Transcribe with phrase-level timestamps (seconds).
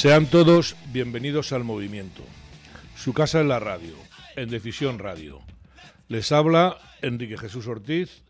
[0.00, 2.22] Sean todos bienvenidos al movimiento.
[2.96, 3.92] Su casa en la radio,
[4.34, 5.42] en Decisión Radio.
[6.08, 8.22] Les habla Enrique Jesús Ortiz,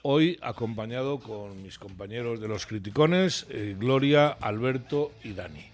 [0.00, 5.66] hoy acompañado con mis compañeros de los criticones, eh, Gloria, Alberto y Dani.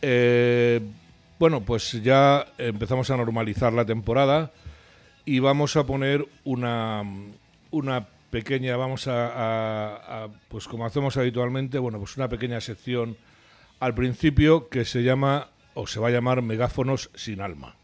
[0.00, 0.80] Eh,
[1.38, 4.52] bueno, pues ya empezamos a normalizar la temporada
[5.26, 7.02] y vamos a poner una,
[7.70, 13.18] una pequeña, vamos a, a, pues como hacemos habitualmente, bueno, pues una pequeña sección
[13.84, 17.76] al principio que se llama o se va a llamar Megáfonos sin alma.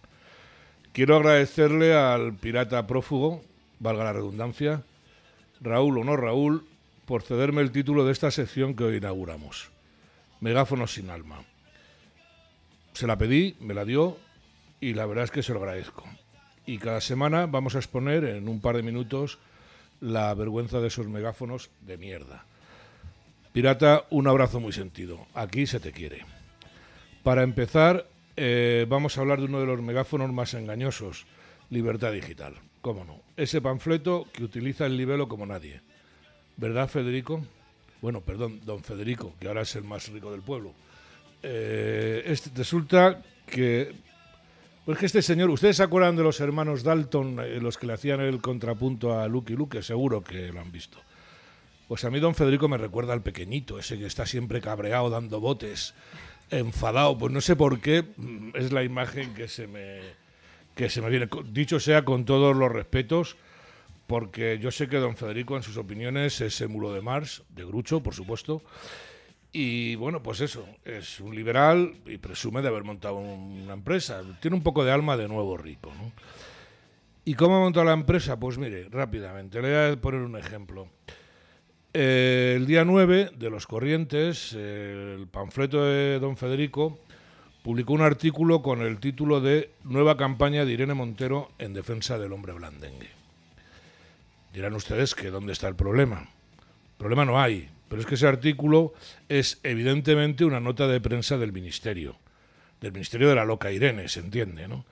[0.94, 3.42] Quiero agradecerle al pirata prófugo,
[3.80, 4.82] valga la redundancia,
[5.60, 6.66] Raúl o no Raúl,
[7.04, 9.72] por cederme el título de esta sección que hoy inauguramos.
[10.40, 11.44] Megáfonos sin alma.
[12.94, 14.16] Se la pedí, me la dio
[14.80, 16.04] y la verdad es que se lo agradezco.
[16.64, 19.38] Y cada semana vamos a exponer en un par de minutos
[20.00, 22.46] la vergüenza de esos megáfonos de mierda.
[23.52, 25.26] Pirata, un abrazo muy sentido.
[25.34, 26.24] Aquí se te quiere.
[27.24, 28.06] Para empezar,
[28.36, 31.26] eh, vamos a hablar de uno de los megáfonos más engañosos,
[31.68, 32.54] Libertad Digital.
[32.80, 33.20] ¿Cómo no?
[33.36, 35.80] Ese panfleto que utiliza el libelo como nadie.
[36.56, 37.44] ¿Verdad, Federico?
[38.00, 40.72] Bueno, perdón, don Federico, que ahora es el más rico del pueblo.
[41.42, 43.94] Eh, este, resulta que...
[44.84, 47.92] Pues que este señor, ¿ustedes se acuerdan de los hermanos Dalton, eh, los que le
[47.92, 49.82] hacían el contrapunto a Lucky Luke?
[49.82, 50.98] Seguro que lo han visto.
[51.90, 55.40] Pues a mí don Federico me recuerda al pequeñito, ese que está siempre cabreado, dando
[55.40, 55.92] botes,
[56.48, 57.18] enfadado.
[57.18, 59.98] Pues no sé por qué mm, es la imagen que se me,
[60.76, 61.28] que se me viene.
[61.46, 63.36] Dicho sea con todos los respetos,
[64.06, 68.00] porque yo sé que don Federico en sus opiniones es émulo de Mars, de Grucho,
[68.00, 68.62] por supuesto.
[69.50, 74.22] Y bueno, pues eso, es un liberal y presume de haber montado una empresa.
[74.40, 75.92] Tiene un poco de alma de nuevo rico.
[76.00, 76.12] ¿no?
[77.24, 78.38] ¿Y cómo ha montado la empresa?
[78.38, 80.88] Pues mire, rápidamente, le voy a poner un ejemplo.
[81.92, 87.00] Eh, el día 9 de Los Corrientes, eh, el panfleto de don Federico
[87.64, 92.32] publicó un artículo con el título de Nueva campaña de Irene Montero en defensa del
[92.32, 93.10] hombre blandengue.
[94.52, 96.28] Dirán ustedes que dónde está el problema.
[96.96, 98.94] Problema no hay, pero es que ese artículo
[99.28, 102.16] es evidentemente una nota de prensa del Ministerio,
[102.80, 104.84] del Ministerio de la Loca Irene, se entiende, ¿no?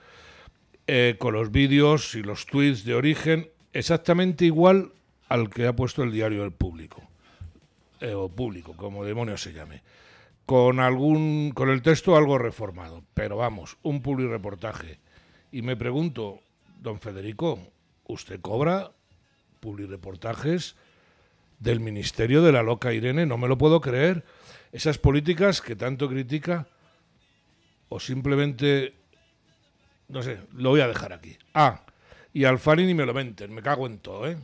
[0.85, 4.91] Eh, con los vídeos y los tweets de origen exactamente igual
[5.29, 7.03] al que ha puesto el diario El Público,
[8.01, 9.83] eh, o Público, como demonios se llame,
[10.45, 14.99] con, algún, con el texto algo reformado, pero vamos, un reportaje.
[15.51, 16.41] Y me pregunto,
[16.81, 17.59] don Federico,
[18.07, 18.91] ¿usted cobra
[19.89, 20.75] reportajes
[21.59, 23.25] del Ministerio de la Loca Irene?
[23.25, 24.25] No me lo puedo creer.
[24.71, 26.67] Esas políticas que tanto critica,
[27.89, 28.95] o simplemente,
[30.07, 31.37] no sé, lo voy a dejar aquí.
[31.53, 31.83] Ah,
[32.33, 34.37] y Alfani ni me lo menten, me cago en todo, ¿eh?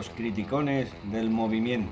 [0.00, 1.90] Los criticones del movimiento.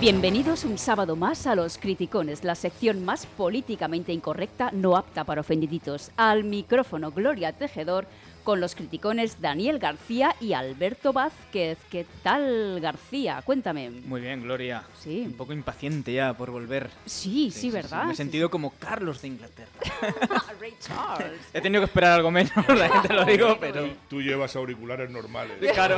[0.00, 5.42] Bienvenidos un sábado más a Los Criticones, la sección más políticamente incorrecta, no apta para
[5.42, 6.12] ofendiditos.
[6.16, 8.06] Al micrófono Gloria Tejedor,
[8.46, 11.78] con los criticones Daniel García y Alberto Vázquez.
[11.90, 13.42] ¿Qué tal, García?
[13.44, 13.90] Cuéntame.
[13.90, 14.84] Muy bien, Gloria.
[15.00, 15.24] Sí.
[15.26, 16.88] Un poco impaciente ya por volver.
[17.06, 18.04] Sí, sí, ¿verdad?
[18.04, 19.68] Me he sentido como Carlos de Inglaterra.
[20.60, 21.40] Ray Charles.
[21.52, 23.88] He tenido que esperar algo menos, la gente lo digo, pero...
[24.08, 25.56] Tú llevas auriculares normales.
[25.72, 25.96] Claro.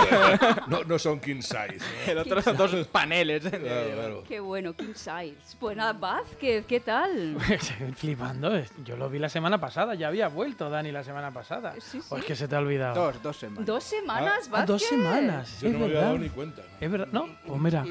[0.69, 1.81] No, no son king size.
[2.07, 3.45] El otro son dos paneles.
[3.45, 3.51] ¿eh?
[3.51, 4.25] Claro, claro.
[4.27, 5.37] Qué bueno, King Size.
[5.61, 7.37] Pues nada, Vázquez, ¿qué tal?
[7.97, 8.53] Flipando.
[8.85, 9.95] Yo lo vi la semana pasada.
[9.95, 11.75] Ya había vuelto Dani la semana pasada.
[11.79, 12.21] Sí, ¿O sí.
[12.21, 12.95] es que se te ha olvidado?
[13.13, 13.67] Dos, dos semanas.
[13.67, 14.67] Dos semanas, Ah, Vázquez.
[14.67, 15.61] dos semanas.
[15.61, 16.07] Yo es no me había verdad.
[16.09, 16.63] dado ni cuenta.
[16.63, 16.77] ¿no?
[16.87, 17.09] Es verdad.
[17.13, 17.85] No, pues mira.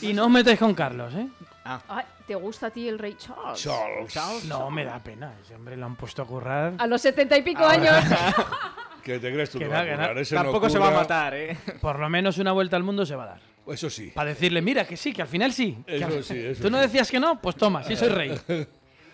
[0.00, 1.28] Y no os metáis con Carlos, ¿eh?
[1.64, 3.60] Ay, ¿Te gusta a ti el Rey Charles?
[4.08, 4.44] Charles.
[4.46, 5.34] No, me da pena.
[5.42, 6.74] Ese hombre lo han puesto a currar.
[6.78, 7.72] A los setenta y pico Ah.
[7.72, 7.94] años.
[9.02, 9.58] ¿Qué te crees tú?
[9.58, 10.14] Que que va, que curar?
[10.14, 10.20] no.
[10.20, 11.00] Ese no Tampoco se va a cura.
[11.02, 11.56] matar, ¿eh?
[11.80, 13.40] Por lo menos una vuelta al mundo se va a dar.
[13.66, 14.10] Eso sí.
[14.14, 15.76] Para decirle, mira, que sí, que al final sí.
[15.86, 16.82] Que Eso al- sí, eso Tú no sí.
[16.84, 18.40] decías que no, pues toma, sí soy rey.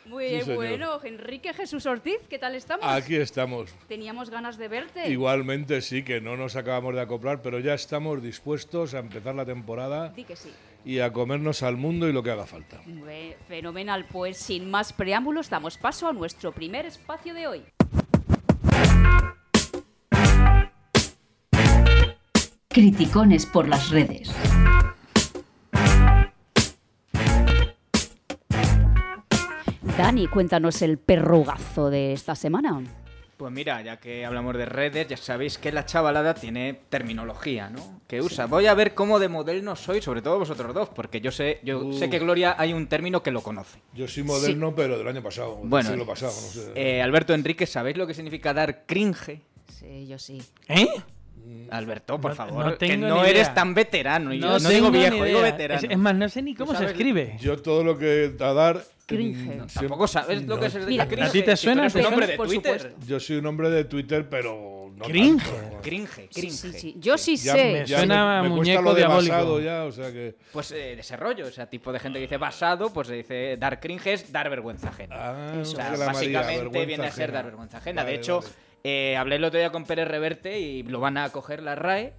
[0.07, 0.57] Muy Sí, señor.
[0.57, 2.85] bueno, Enrique Jesús Ortiz, ¿qué tal estamos?
[2.87, 3.75] Aquí estamos.
[3.89, 5.09] Teníamos ganas de verte.
[5.09, 9.47] Igualmente sí que no nos acabamos de acoplar, pero ya estamos dispuestos a empezar la
[9.47, 10.51] temporada Di que sí.
[10.85, 12.83] y a comernos al mundo y lo que haga falta.
[13.49, 17.63] Fenomenal, pues sin más preámbulos damos paso a nuestro primer espacio de hoy.
[22.69, 24.31] Criticones por las redes.
[29.99, 32.83] Dani, cuéntanos el perrugazo de esta semana.
[33.37, 38.01] Pues mira, ya que hablamos de redes, ya sabéis que la chavalada tiene terminología, ¿no?
[38.07, 38.47] Que usa.
[38.47, 41.93] Voy a ver cómo de moderno soy, sobre todo vosotros dos, porque yo sé, yo
[41.93, 43.79] sé que Gloria hay un término que lo conoce.
[43.93, 46.73] Yo soy moderno, pero del año pasado, del Bueno, siglo pasado, no sé.
[46.75, 49.41] Eh, Alberto Enrique, ¿sabéis lo que significa dar cringe?
[49.69, 50.43] Sí, yo sí.
[50.69, 50.89] ¿Eh?
[51.71, 54.33] Alberto, por No- favor, no que no eres tan veterano.
[54.33, 55.81] y yo no, digo viejo, digo veterano.
[55.83, 57.37] Es, es más, no sé ni cómo se escribe.
[57.41, 58.83] Yo todo lo que a dar...
[59.07, 59.57] Cringe.
[59.57, 61.29] No, Tampoco sabes lo que es el Mira, cringe.
[61.29, 61.83] ¿a ti te Si suena?
[61.83, 62.89] eres un Pero, nombre de supuesto.
[63.07, 65.43] Yo soy un hombre de Twitter, pero no Cringe.
[65.45, 65.81] tanto.
[65.83, 66.53] Cringe, Sí, cringe.
[66.55, 66.95] sí, sí.
[66.99, 67.73] Yo sí Ya sé.
[67.73, 69.33] me ya suena me, me muñeco lo de diabólico.
[69.35, 70.37] basado ya, o sea que...
[70.53, 73.15] Pues eh, de ese rollo, o sea, tipo de gente que dice basado, pues se
[73.15, 75.17] dice dar cringe es dar vergüenza ajena.
[75.19, 77.33] Ah, O sea, María, básicamente vergüenza viene a ser ajena.
[77.39, 78.03] dar vergüenza ajena.
[78.03, 78.53] Vale, de hecho, vale.
[78.85, 82.15] eh, hablé el otro día con Pérez Reverte y lo van a coger la RAE.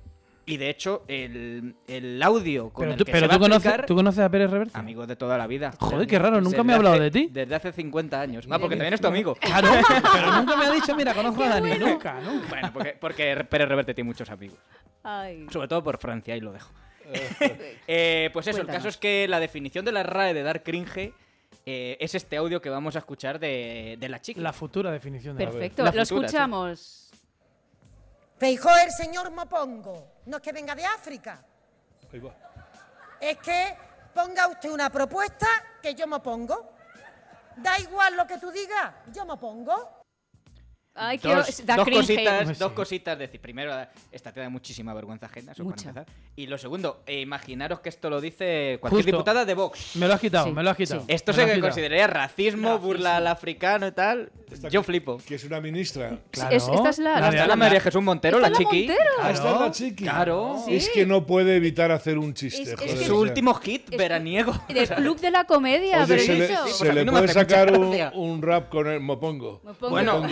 [0.47, 3.37] Y de hecho, el, el audio con Pero, el tú, que pero se va tú,
[3.37, 4.77] a conoces, aplicar- ¿tú conoces a Pérez Reverte?
[4.77, 5.73] Amigos de toda la vida.
[5.79, 7.29] Joder, qué raro, nunca me ha hablado hace- de ti.
[7.31, 8.45] Desde hace 50 años.
[8.51, 9.33] Ah, porque también es tu amigo.
[9.35, 9.69] Claro,
[10.13, 11.79] pero nunca me ha dicho, mira, conozco a Dani.
[11.79, 12.47] Nunca, nunca.
[12.49, 14.59] Bueno, porque, porque Pérez Reverte tiene muchos amigos.
[15.03, 15.47] Ay.
[15.51, 16.71] Sobre todo por Francia, y lo dejo.
[17.87, 21.13] Eh, pues eso, el caso es que la definición de la RAE de dar cringe
[21.65, 24.41] eh, es este audio que vamos a escuchar de, de la chica.
[24.41, 26.25] La futura definición de Perfecto, La lo futura, sí.
[26.25, 27.11] escuchamos.
[28.37, 30.11] Feijó el señor Mopongo.
[30.25, 31.43] No es que venga de África.
[33.19, 33.77] Es que
[34.13, 35.47] ponga usted una propuesta
[35.81, 36.71] que yo me pongo.
[37.57, 40.04] Da igual lo que tú digas, yo me pongo.
[40.95, 42.75] Ay, Dos, da dos cositas, Pues dos sí.
[42.75, 43.19] cositas.
[43.19, 43.71] Decir, primero,
[44.11, 45.75] esta te da muchísima vergüenza ajena, eso Mucha.
[45.91, 46.15] para empezar.
[46.35, 49.11] Y lo segundo, eh, imaginaros que que esto lo dice cualquier Justo.
[49.17, 49.95] diputada de Vox.
[49.97, 51.01] Me lo has quitado, Sí, me lo has quitado.
[51.01, 51.05] sí.
[51.07, 54.31] Esto Me se que consideraría racismo, burla al africano y tal.
[54.71, 55.19] Yo flipo.
[55.27, 56.17] Que es una ministra.
[56.31, 56.55] Claro.
[56.55, 58.87] Es- esta es la- la- Está la María Jesús Montero, ¿Está la la chiqui.
[58.87, 59.09] Montero?
[59.21, 60.03] Ah, esta es la chiqui.
[60.03, 60.55] Claro.
[60.67, 62.63] Es que no puede evitar hacer un chiste.
[62.63, 63.13] Es- es joder, que- o Su sea.
[63.13, 64.53] último hit Es- veraniego.
[64.67, 67.71] Del club de la comedia, Oye, pero se le, se le puede sacar
[68.15, 69.61] un, rap con el mopongo.
[69.79, 70.23] Bueno,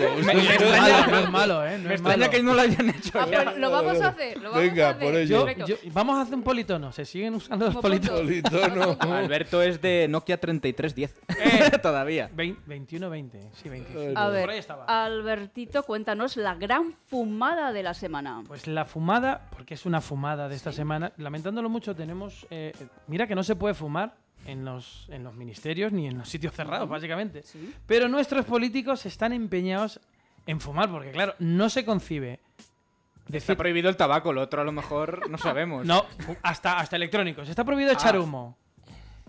[0.53, 1.77] Extraña, malo, no es malo, ¿eh?
[1.77, 2.31] No me es extraña malo.
[2.31, 3.43] que no lo hayan hecho Ah, ya.
[3.43, 4.37] pues lo vamos a hacer.
[4.41, 5.03] Lo vamos Venga, a hacer.
[5.03, 5.47] por ello.
[5.49, 6.91] Yo- yo- vamos a hacer un politono.
[6.91, 8.21] Se siguen usando los politonos.
[8.21, 8.97] Politono.
[9.13, 11.13] Alberto es de Nokia 3310.
[11.81, 12.29] Todavía.
[12.33, 13.49] Vein- 21-20.
[13.53, 14.17] Sí, 25.
[14.19, 14.85] A Por ver, ahí estaba.
[14.85, 18.43] Albertito, cuéntanos la gran fumada de la semana.
[18.47, 22.45] Pues la fumada, porque es una fumada de esta semana, lamentándolo mucho, tenemos.
[22.49, 22.73] eh,
[23.07, 24.15] mira que no se puede fumar
[24.45, 27.43] en los, en los ministerios ni en los sitios cerrados, básicamente.
[27.43, 27.73] Sí.
[27.87, 29.99] Pero nuestros políticos están empeñados
[30.45, 32.39] en fumar, porque claro, no se concibe.
[33.25, 35.85] Está Decir, prohibido el tabaco, lo otro a lo mejor no sabemos.
[35.85, 36.05] no,
[36.41, 37.47] hasta, hasta electrónicos.
[37.47, 38.19] Está prohibido echar Ah.
[38.19, 38.57] humo.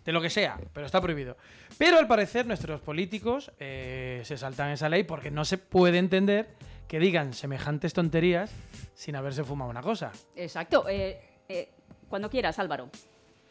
[0.05, 1.37] De lo que sea, pero está prohibido.
[1.79, 6.49] Pero al parecer nuestros políticos eh, se saltan esa ley porque no se puede entender
[6.89, 8.51] que digan semejantes tonterías
[8.95, 10.13] sin haberse fumado una cosa.
[10.37, 10.87] Exacto.
[10.91, 11.71] eh, eh,
[12.11, 12.91] cuando quieras, Álvaro.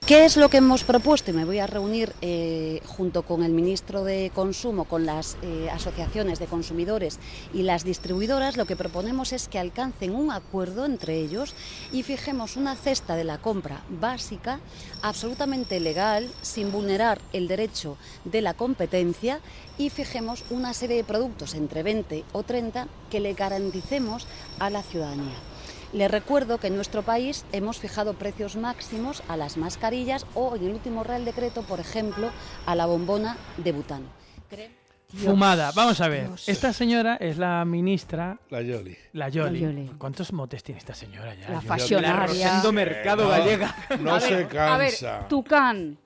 [0.06, 1.32] ¿Qué es lo que hemos propuesto?
[1.32, 5.70] Y me voy a reunir eh, junto con el ministro de Consumo, con las eh,
[5.72, 7.20] asociaciones de consumidores
[7.54, 8.58] y las distribuidoras.
[8.58, 11.56] Lo que proponemos es que alcancen un acuerdo entre ellos
[11.94, 14.60] y fijemos una cesta de la compra básica,
[15.02, 17.96] absolutamente legal, sin vulnerar el derecho
[18.26, 19.40] de la competencia
[19.78, 24.28] y fijemos una serie de productos entre 20 o 30 que le garanticemos
[24.60, 25.53] a la ciudadanía.
[25.94, 30.64] Les recuerdo que en nuestro país hemos fijado precios máximos a las mascarillas o en
[30.66, 32.32] el último Real Decreto, por ejemplo,
[32.66, 34.06] a la bombona de butano.
[35.16, 35.72] Fumada.
[35.76, 36.26] Vamos a ver.
[36.28, 36.50] Dios.
[36.50, 38.98] Esta señora es la ministra, La Yoli.
[39.14, 39.60] la Yoli.
[39.60, 39.92] La Yoli.
[40.00, 41.52] ¿Cuántos motes tiene esta señora ya?
[41.52, 42.16] La fashionaria.
[42.16, 43.76] La Rosendo Mercado No, Gallega.
[44.00, 45.28] No a se ver, a ver, cansa.
[45.28, 46.00] Tucán,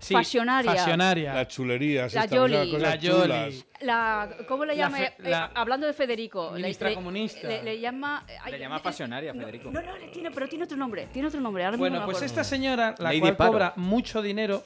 [0.00, 0.74] Sí, Fashionaria.
[0.74, 1.34] Fashionaria.
[1.34, 2.14] Las chulerías.
[2.14, 2.40] La cosas
[2.80, 3.22] La Yoli.
[3.22, 3.66] chulas.
[3.80, 5.02] la, ¿cómo le La llama?
[5.02, 6.52] Eh, la hablando de Federico.
[6.52, 7.48] ministra le- comunista.
[7.48, 8.24] Le, le llama...
[8.42, 9.70] ay, Le llama eh, Fashionaria, no, Federico.
[9.70, 11.08] No, no, le tiene, pero tiene otro nombre.
[11.12, 11.64] Tiene otro nombre.
[11.64, 13.52] Ahora mismo Bueno, pues esta señora, la Lady cual Paro.
[13.52, 14.62] cobra mucho dinero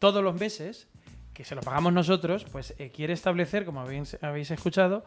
[0.00, 0.88] todos los meses,
[1.32, 5.04] que se lo pagamos nosotros, pues eh, quiere establecer, como habéis, habéis escuchado,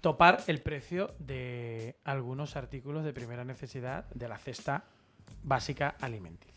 [0.00, 4.84] topar el precio de algunos artículos de primera necesidad de la cesta
[5.44, 6.51] básica alimenticia.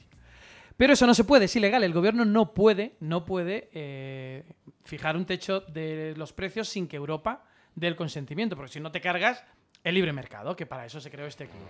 [0.77, 1.83] Pero eso no se puede, es ilegal.
[1.83, 4.43] El gobierno no puede, no puede eh,
[4.83, 7.43] fijar un techo de los precios sin que Europa
[7.75, 9.43] dé el consentimiento, porque si no te cargas
[9.83, 11.67] el libre mercado, que para eso se creó este club.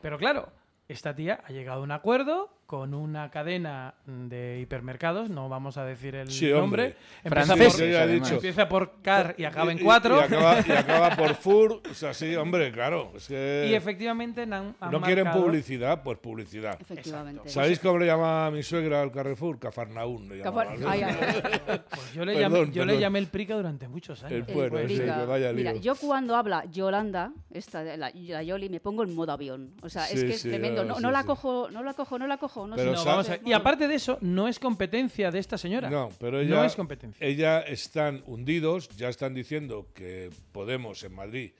[0.00, 0.52] Pero claro,
[0.88, 5.84] esta tía ha llegado a un acuerdo con una cadena de hipermercados, no vamos a
[5.84, 6.96] decir el Sí, nombre.
[7.22, 8.34] Empieza Francés, por, ya dicho.
[8.34, 10.16] empieza por car y acaba en Y- cuatro.
[10.18, 11.80] Y, acaba, y acaba por Fur.
[11.88, 13.12] O sea, sí, hombre, claro.
[13.14, 16.76] Es que Y efectivamente han, han no quieren publicidad, pues publicidad.
[16.80, 17.48] Efectivamente.
[17.48, 19.60] ¿Sabéis cómo le llama a mi suegra al Carrefour?
[19.60, 20.28] Cafarnaún.
[20.28, 20.90] Le Cafar- llamaba.
[20.92, 21.80] Ay, ay, ay.
[21.88, 24.48] Pues yo le, Perdón, llamé, yo le llamé el prica durante muchos años.
[24.48, 25.20] El Bueno, El sí, Prica.
[25.20, 29.30] que vaya Mira, yo cuando habla Yolanda, esta, la, la Yoli, me pongo en modo
[29.30, 29.72] avión.
[29.82, 30.75] O sea, es Sí, que es tremendo.
[30.84, 31.26] Diciendo, no, sí, no la sí.
[31.26, 32.66] cojo, no la cojo, no la cojo.
[32.66, 32.96] No Pero sé.
[32.96, 33.40] No, sa- vamos a ver.
[33.44, 35.90] Y aparte de eso, no es competencia de esta señora.
[35.90, 37.26] No, pero ella, No es competencia.
[37.26, 41.52] ella están hundidos, ya están diciendo que Podemos en Madrid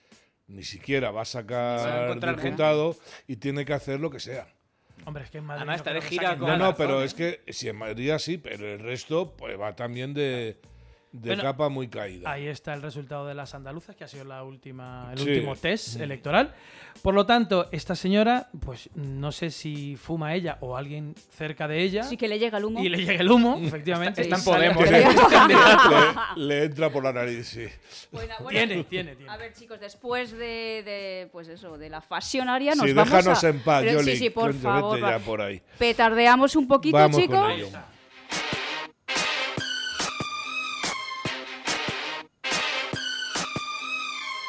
[0.48, 1.78] ni siquiera va a Se va a
[2.14, 2.96] sacar diputado
[3.26, 4.46] y tiene que hacer lo que sea.
[5.04, 5.62] Hombre, es que en Madrid.
[5.68, 8.78] Además, no gira con- No, no, pero es que si en Madrid así, pero el
[8.80, 10.58] resto pues va también de,
[11.20, 12.30] de Bueno, capa muy caída.
[12.30, 15.28] Ahí está el resultado de las andaluzas, que ha sido la última, el Sí.
[15.30, 16.54] último test electoral.
[17.02, 21.82] Por lo tanto, esta señora, pues no sé si fuma ella o alguien cerca de
[21.82, 22.82] ella Sí que le llega el humo.
[22.82, 24.22] y le llega el humo, efectivamente.
[24.22, 25.06] Está en sale- Podemos, le, ¿eh?
[26.36, 27.66] le- le entra por la nariz, sí.
[28.12, 29.30] Bueno, bueno, Tiene, tiene, tiene.
[29.30, 33.44] A ver, chicos, después de, de, pues eso, de la fasionaria, nos Sí, vamos déjanos
[33.44, 33.48] a...
[33.48, 34.12] en paz, Pero Yoli.
[34.12, 34.98] Sí, sí, por favor.
[35.00, 35.60] ya por ahí.
[35.78, 37.38] Petardeamos un poquito, Vamos chicos.
[37.38, 37.68] con ello.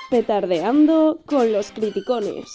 [0.10, 2.46] Petardeando con los criticones.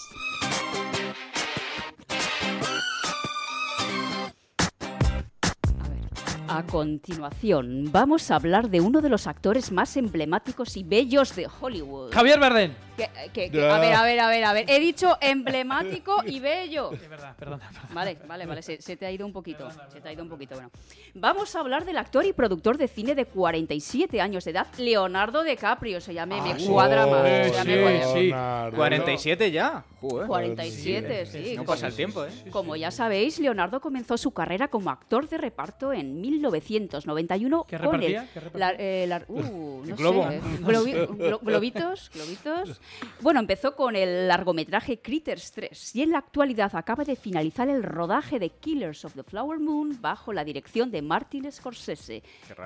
[6.55, 11.47] A continuación, vamos a hablar de uno de los actores más emblemáticos y bellos de
[11.59, 12.11] Hollywood.
[12.13, 12.73] Javier Bardem.
[12.95, 14.65] Que- que- que- a ver, a ver, a ver, a ver.
[14.69, 16.91] He dicho emblemático y bello.
[16.93, 17.67] Es verdad, perdona.
[17.67, 17.89] perdona.
[17.91, 19.67] Vale, vale, vale, se, se te ha ido un poquito.
[19.91, 20.69] Se te ha ido un poquito, bueno.
[21.15, 25.41] Vamos a hablar del actor y productor de cine de 47 años de edad, Leonardo
[25.43, 25.99] DiCaprio.
[26.01, 27.25] Se llame, me cuadra más.
[27.25, 28.13] sí, se llame sí, cuadra.
[28.13, 28.19] sí.
[28.27, 28.77] Leonardo.
[28.77, 29.85] 47 ya.
[29.99, 30.27] Joder.
[30.27, 31.55] 47, sí.
[31.55, 32.29] No pasa el tiempo, ¿eh?
[32.51, 37.85] Como ya sabéis, Leonardo comenzó su carrera como actor de reparto en 1991 ¿Qué con
[37.85, 38.21] repartía?
[38.23, 38.59] el ¿Qué repartía?
[38.71, 40.29] la- eh, la- uh, no Globo.
[40.29, 42.81] sé, globi- glo- globitos, globitos.
[43.21, 47.83] Bueno, empezó con el largometraje Critters 3 y en la actualidad acaba de finalizar el
[47.83, 52.23] rodaje de Killers of the Flower Moon bajo la dirección de Martin Scorsese.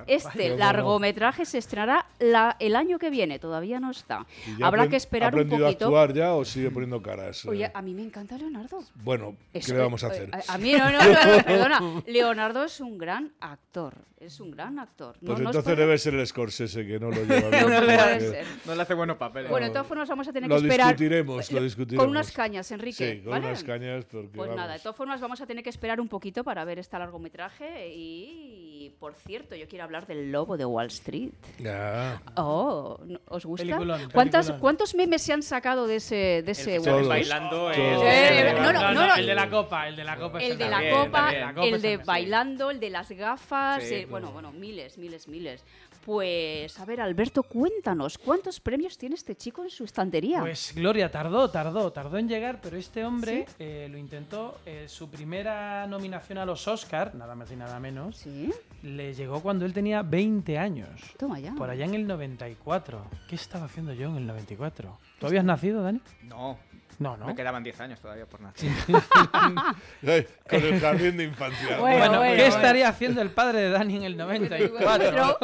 [0.08, 4.26] Este largometraje se estrenará la- el año que viene, todavía no está.
[4.48, 5.86] ¿Y ya Habrá que esperar ¿Ha un aprendido poquito.
[5.86, 7.46] a actuar ya o sigue poniendo caras?
[7.46, 8.84] Oye, Eh, a mí me encanta Leonardo.
[8.96, 10.30] bueno, ¿qué le vamos a eh, hacer?
[10.36, 11.80] A, a mí, no, no, no, perdona.
[12.08, 15.16] Leonardo es un gran actor actor es un gran actor.
[15.22, 17.62] No, Pues entonces debe ser el Scorsese que no lo lleva bien.
[17.62, 18.46] No puede porque- ser.
[18.66, 19.52] No le hace buenos papeles.
[19.52, 20.88] Bueno, de todas formas vamos a tener Lo que esperar.
[20.88, 22.04] discutiremos, lo eh, discutiremos.
[22.04, 23.12] Con unas cañas, Enrique.
[23.18, 23.46] Sí, con ¿vale?
[23.46, 26.44] unas cañas, porque Pues nada, de todas formas vamos a tener que esperar un poquito
[26.44, 27.94] para ver este largometraje.
[27.94, 31.30] Y, por cierto, yo quiero hablar del lobo de Wall Street.
[31.60, 32.20] Ya.
[32.38, 33.64] Oh, ¿no- ¿os gusta?
[33.66, 34.62] Peliculón, ¿Cuántas, peliculón.
[34.62, 37.08] ¿Cuántos memes se han sacado de ese, de ese El que Wall Street?
[37.30, 39.16] bailando Eh, no, no, no, no.
[39.16, 40.42] El de la copa, el de la copa.
[40.42, 41.42] es El de el la copa, también.
[41.42, 44.07] La copa el de el- bailando, el de las gafas, Sí.
[44.10, 45.64] Bueno, bueno, miles, miles, miles.
[46.06, 50.40] Pues, a ver, Alberto, cuéntanos, ¿cuántos premios tiene este chico en su estantería?
[50.40, 54.58] Pues Gloria tardó, tardó, tardó en llegar, pero este hombre eh, lo intentó.
[54.66, 58.52] eh, su primera nominación a los Oscar, nada más y nada menos, sí,
[58.84, 60.90] le llegó cuando él tenía 20 años.
[61.18, 61.54] toma ya.
[61.56, 63.06] Por allá en el 94.
[63.28, 64.98] ¿Qué estaba haciendo yo en el 94?
[65.20, 66.00] ¿Tú habías nacido, Dani?
[66.24, 66.58] No,
[67.00, 67.28] No, no.
[67.28, 68.70] me quedaban 10 años todavía por nacer.
[70.50, 71.78] Con el jardín de infancia.
[71.78, 72.56] Bueno, Bueno, bueno, ¿qué bueno.
[72.56, 75.38] estaría haciendo el padre de Dani en el 94?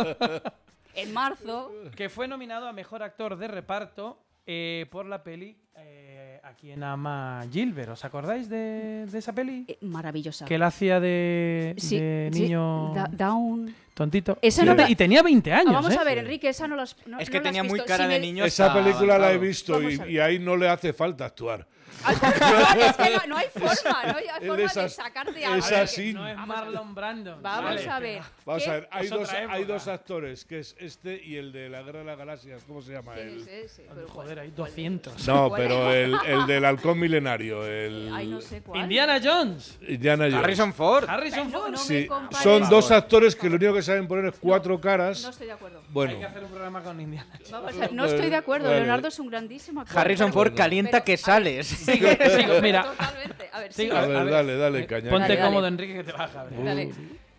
[0.96, 1.72] en marzo.
[1.96, 6.84] que fue nominado a mejor actor de reparto eh, por la peli eh, A quien
[6.84, 7.90] ama Gilbert.
[7.92, 9.66] ¿Os acordáis de, de esa peli?
[9.68, 10.46] Eh, maravillosa.
[10.46, 13.74] Que él hacía de, Sí, de sí, niño Da- Down.
[13.94, 14.38] tontito.
[14.42, 15.70] Esa Y no la- y tenía 20 años.
[15.70, 15.98] Ah, vamos ¿eh?
[16.00, 18.20] a ver, Enrique, esa no las no- Es que la tenía muy cara Si de
[18.20, 18.46] niño.
[18.46, 21.68] Esa película la he visto y ahí no le hace falta actuar.
[22.04, 25.46] No, es que no, no hay forma, no hay forma es de as- sacarte es
[25.48, 25.66] algo.
[25.66, 26.14] A ver, así.
[26.14, 27.40] No es Marlon Brando.
[27.42, 28.22] Vamos Vale, a ver.
[28.46, 28.70] Vamos ¿Qué?
[28.70, 31.82] a ver, hay Es dos, hay dos actores, que es este y el de la
[31.82, 32.64] Guerra de las Galaxias.
[32.68, 33.42] ¿Cómo se llama ¿Quién él?
[33.42, 33.86] es ese?
[33.94, 35.28] Pero Joder, hay ¿cuál- cuál 200.
[35.28, 35.96] No, ¿Cuál pero es?
[35.96, 38.82] el, el del halcón milenario, el Ay, no sé cuál.
[38.82, 39.78] Indiana Jones.
[39.88, 40.44] Indiana Jones.
[40.44, 41.06] Harrison Ford.
[41.10, 41.72] Harrison Ford.
[41.72, 42.08] no Sí,
[42.42, 45.22] son dos actores que lo único que saben poner es cuatro caras.
[45.24, 45.82] No estoy de acuerdo.
[45.90, 47.52] Bueno, Hay que hacer un programa con Indiana Jones.
[47.52, 48.66] Vamos a ver, no estoy de acuerdo.
[48.68, 48.80] Vale.
[48.82, 49.98] Leonardo es un grandísimo actor.
[50.00, 51.83] Harrison Ford calienta pero- que sales.
[51.84, 52.84] Sigo, sigo, mira.
[52.84, 53.50] Totalmente.
[53.52, 54.04] A ver, Sigo, sigue.
[54.06, 55.10] a ver, a ver, dale, dale, eh, caña.
[55.10, 55.48] Ponte Dale, dale.
[55.50, 56.64] cómodo, Enrique, que te vas a cabrear.
[56.66, 56.92] Dale.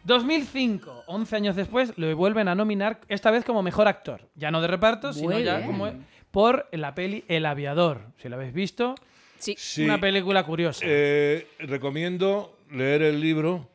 [0.05, 4.29] 2005, 11 años después, lo vuelven a nominar, esta vez como mejor actor.
[4.35, 5.91] Ya no de reparto, sino ya como
[6.31, 8.03] por la peli El Aviador.
[8.19, 8.95] Si lo habéis visto,
[9.39, 9.55] Sí.
[9.59, 10.85] Sí, una película curiosa.
[10.89, 13.69] eh, recomiendo leer el libro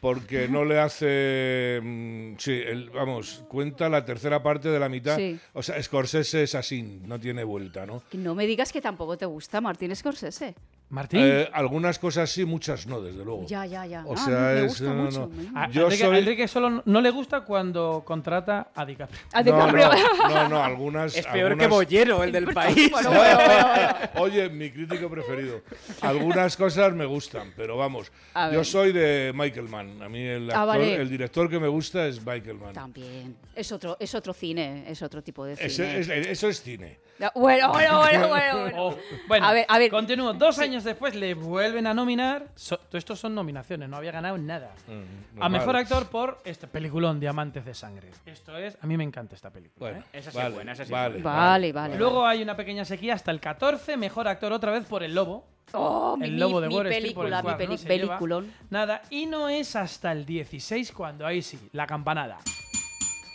[0.00, 1.80] porque no le hace.
[1.82, 5.16] mm, sí, el- vamos, cuenta la tercera parte de la mitad.
[5.16, 5.38] Sí.
[5.52, 8.02] O sea, Scorsese es así, no tiene vuelta, ¿no?
[8.12, 10.54] No me digas que tampoco te gusta Martín Scorsese.
[10.94, 11.20] Martín.
[11.22, 13.44] Eh, algunas cosas sí, muchas no, desde luego.
[13.46, 14.04] Ya, ya, ya.
[14.06, 15.20] O Ah, sea, me es- gusta no, no, mucho.
[15.20, 15.28] no.
[15.52, 19.20] me- a, yo Enrique, soy- a Enrique solo no le gusta cuando contrata a DiCaprio.
[19.32, 19.88] A No, DiCaprio.
[19.88, 21.16] no, no, no, algunas.
[21.16, 22.90] Es peor que Bollero, el del país.
[24.16, 25.60] Oye, mi crítico preferido.
[26.02, 28.10] Algunas cosas me gustan, pero vamos.
[28.52, 30.02] Yo soy de Michael Mann.
[30.02, 30.94] A mí el, Ah, actor- vale.
[30.96, 32.72] el director que me gusta es Michael Mann.
[32.72, 33.36] También.
[33.54, 35.98] Es otro, es otro cine, es otro tipo de cine.
[35.98, 36.98] Es- eso es cine.
[37.34, 38.58] Bueno, bueno, bueno, bueno.
[38.58, 38.76] bueno.
[38.76, 38.98] Oh,
[39.28, 39.88] bueno, A ver, a ver.
[39.90, 40.32] continúo.
[40.34, 42.46] Dos años años después le vuelven a nominar.
[42.54, 44.70] So- todo esto son nominaciones, no había ganado nada.
[44.86, 48.10] Mm, A mejor actor por este peliculón Diamantes de Sangre.
[48.26, 49.90] Esto es, a mí me encanta esta película.
[49.90, 50.18] Bueno, ¿eh?
[50.18, 51.36] Esa sí vale, es buena, esa sí es vale, buena.
[51.38, 51.96] Vale, vale.
[51.96, 55.46] Luego hay una pequeña sequía hasta el 14, mejor actor otra vez por El Lobo.
[55.72, 57.76] Oh, mi, el Lobo de mi Wall Street, por el película, mi cual peli- no
[57.78, 58.52] se lleva peliculón.
[58.70, 62.38] Nada, y no es hasta el 16 cuando ahí sí, la campanada.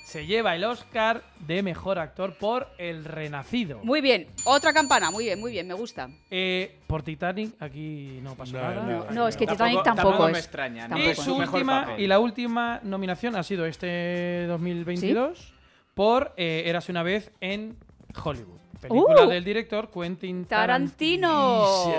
[0.10, 3.80] Se lleva el Oscar de mejor actor por El Renacido.
[3.84, 6.10] Muy bien, otra campana, muy bien, muy bien, me gusta.
[6.32, 8.84] Eh, por Titanic, aquí no pasó No, nada.
[8.84, 10.34] no, No, es que Titanic tampoco, tampoco es.
[10.34, 11.18] me extraña, Y es.
[11.20, 15.54] su mejor última y la última nominación ha sido este 2022
[15.94, 17.78] por eh, Érase una vez en
[18.24, 18.59] Hollywood.
[18.82, 19.30] Película ¡Uh!
[19.30, 21.92] del director Quentin Tarantino.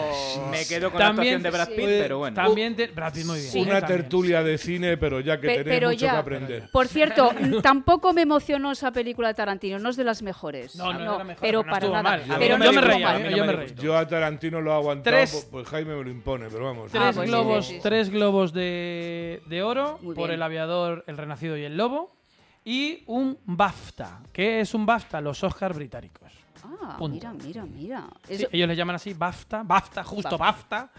[0.51, 1.85] Me quedo con la actuación de Brad Pitt, sí.
[2.01, 2.35] pero bueno.
[2.35, 3.51] También te- Brad Pitt muy bien.
[3.53, 3.59] Sí.
[3.59, 3.63] ¿eh?
[3.63, 4.01] Una También.
[4.01, 6.13] tertulia de cine, pero ya que Pe- tenéis pero mucho ya.
[6.13, 6.69] que aprender.
[6.73, 7.31] Por cierto,
[7.63, 10.75] tampoco me emocionó esa película de Tarantino, no es de las mejores.
[10.77, 12.03] No, no era la mejor, pero pero no para nada.
[12.27, 12.39] mal.
[12.39, 13.23] Pero no no yo me reía, mal.
[13.25, 13.75] no yo me me disgustó.
[13.83, 13.85] reí.
[13.87, 16.91] Yo a Tarantino lo he aguantado, Tres- pues, pues Jaime me lo impone, pero vamos.
[16.91, 17.81] Tres Ah, pues sí, globos, sí, sí.
[17.83, 20.37] tres globos de, de oro Muy por bien.
[20.37, 22.17] el aviador, el renacido y el lobo.
[22.63, 24.21] Y un BAFTA.
[24.35, 25.21] ¿Qué es un BAFTA?
[25.23, 26.31] Los Oscars británicos.
[26.65, 27.15] Ah, Punto.
[27.15, 28.05] mira, mira, mira.
[28.27, 29.63] Sí, Eso- ellos le llaman así BAFTA.
[29.65, 30.91] BAFTA, justo BAFTA.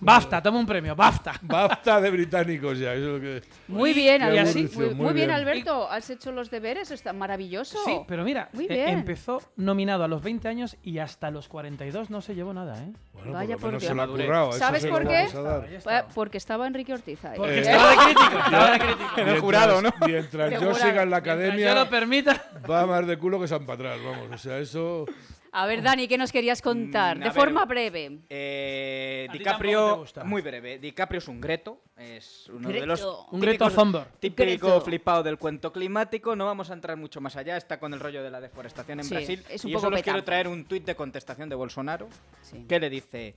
[0.00, 1.34] BAFTA, toma un premio, BAFTA.
[1.42, 3.42] Basta de británicos ya, eso es lo que.
[3.68, 4.58] Muy bien, Qué Alberto.
[4.58, 5.30] muy, muy muy bien, bien.
[5.30, 5.90] Alberto.
[5.90, 7.78] Has hecho los deberes, está maravilloso.
[7.84, 8.88] Sí, pero mira, Muy eh, bien.
[8.90, 12.92] empezó nominado a los 20 años y hasta los 42 no se llevó nada, ¿eh?
[13.12, 14.26] Bueno, Vaya por lo menos por se lo ha Dios.
[14.26, 14.48] currado.
[14.50, 15.14] eso ¿Sabes se por qué?
[15.14, 15.64] vamos a dar.
[15.64, 16.08] Ahí estaba.
[16.14, 17.38] Porque estaba Enrique Ortiz ahí.
[17.38, 19.10] Porque Eh, estaba de crítico, estaba de crítico.
[19.16, 19.90] Mientras- jurado, ¿no?
[20.06, 20.74] Mientras De yo jurado.
[20.76, 22.44] siga en la Mientras academia, yo lo permita.
[22.70, 24.28] va más de culo que San atrás, vamos.
[24.34, 25.05] O sea, eso.
[25.52, 27.16] A ver, Dani, ¿qué nos querías contar?
[27.16, 28.18] Mm, de forma breve.
[28.28, 30.78] Eh, DiCaprio, muy breve.
[30.78, 32.86] DiCaprio es un Greto, es uno de Greto.
[32.86, 34.06] los Un Greto Thunberg.
[34.20, 34.80] típico Greto.
[34.82, 36.36] flipado del cuento climático.
[36.36, 37.56] No vamos a entrar mucho más allá.
[37.56, 39.44] Está con el rollo de la deforestación en Sí, Brasil.
[39.48, 42.08] es un y yo poco solo os quiero traer un tuit de contestación de Bolsonaro
[42.42, 42.66] Sí.
[42.68, 43.34] que le dice.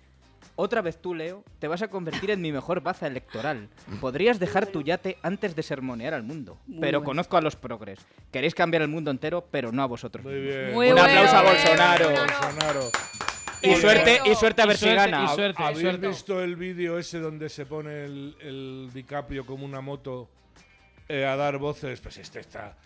[0.56, 3.70] Otra vez tú, Leo, te vas a convertir en mi mejor baza electoral.
[4.02, 6.58] Podrías dejar tu yate antes de sermonear al mundo.
[6.68, 7.06] Muy pero bueno.
[7.10, 8.00] conozco a los progres.
[8.32, 10.26] Queréis cambiar el mundo entero, pero no a vosotros.
[10.26, 10.74] Muy bien.
[10.74, 12.10] Muy Un bueno, aplauso a Bolsonaro.
[12.10, 12.82] Bolsonaro.
[13.62, 15.26] Y suerte, y suerte a ver Y si gana.
[15.26, 15.62] y suerte.
[15.64, 20.30] ¿Habéis visto el vídeo ese donde se pone el, el DiCaprio como una moto
[21.10, 22.00] eh, a dar voces?
[22.00, 22.78] Pues este está.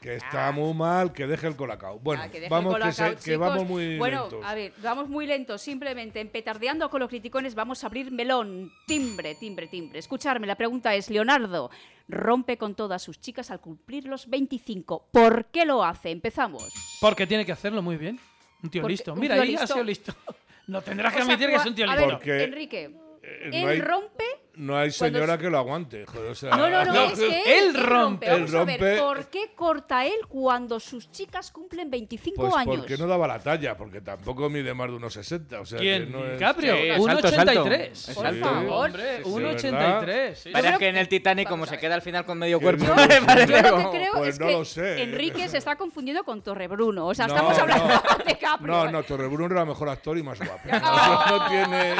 [0.00, 1.98] Que está muy mal, que deje el colacao.
[1.98, 3.38] Bueno, Ah, que vamos, el que, se- colacao, que chicos.
[3.40, 4.44] vamos muy Bueno, lentos.
[4.44, 5.60] a ver, vamos muy lentos.
[5.60, 8.72] Simplemente en petardeando con los criticones vamos a abrir melón.
[8.86, 9.98] Timbre, timbre, timbre.
[9.98, 11.70] Escucharme, la pregunta es, Leonardo,
[12.08, 15.08] rompe con todas sus chicas al cumplir los 25.
[15.12, 16.10] ¿Por qué lo hace?
[16.10, 16.72] Empezamos.
[17.00, 18.18] Porque tiene que hacerlo muy bien.
[18.62, 19.12] Un tío Porque- listo.
[19.12, 20.14] un Mira, tío ahí ha sido listo.
[20.68, 22.04] No tendrás que O sea, admitir que es un tío listo.
[22.08, 22.84] Porque- Enrique,
[23.24, 24.24] Eh, él no, hay, rompe...
[24.54, 26.04] no hay señora es- que lo aguante.
[26.06, 28.28] joder, o sea, No, no, no, es que él, Él rompe.
[28.30, 28.98] Vamos Él a ver, rompe.
[29.00, 32.76] ¿por qué corta él cuando sus chicas cumplen 25 Pues años?
[32.76, 35.60] porque no daba la talla, porque tampoco mide más de unos 60.
[35.60, 36.06] O sea, ¿Quién?
[36.06, 36.74] que no es- DiCaprio.
[36.76, 37.52] Sí, es alto, es alto.
[37.64, 38.08] 1,83.
[38.08, 38.86] Es Por favor.
[38.86, 40.34] Hombre, Sí, sí, 1,83.
[40.38, 40.52] sí.
[40.78, 43.20] Que en el Titanic, como se queda al final con medio cuerpo, no- me Yo
[43.76, 45.02] lo que creo Pues es no que lo sé.
[45.02, 47.06] Enrique se está confundiendo con Torrebruno.
[47.06, 48.24] O sea, No, estamos hablando no.
[48.24, 48.72] de Caprio.
[48.72, 50.62] No, no, Torrebruno era mejor actor y más guapo.
[51.32, 51.94] No, tiene.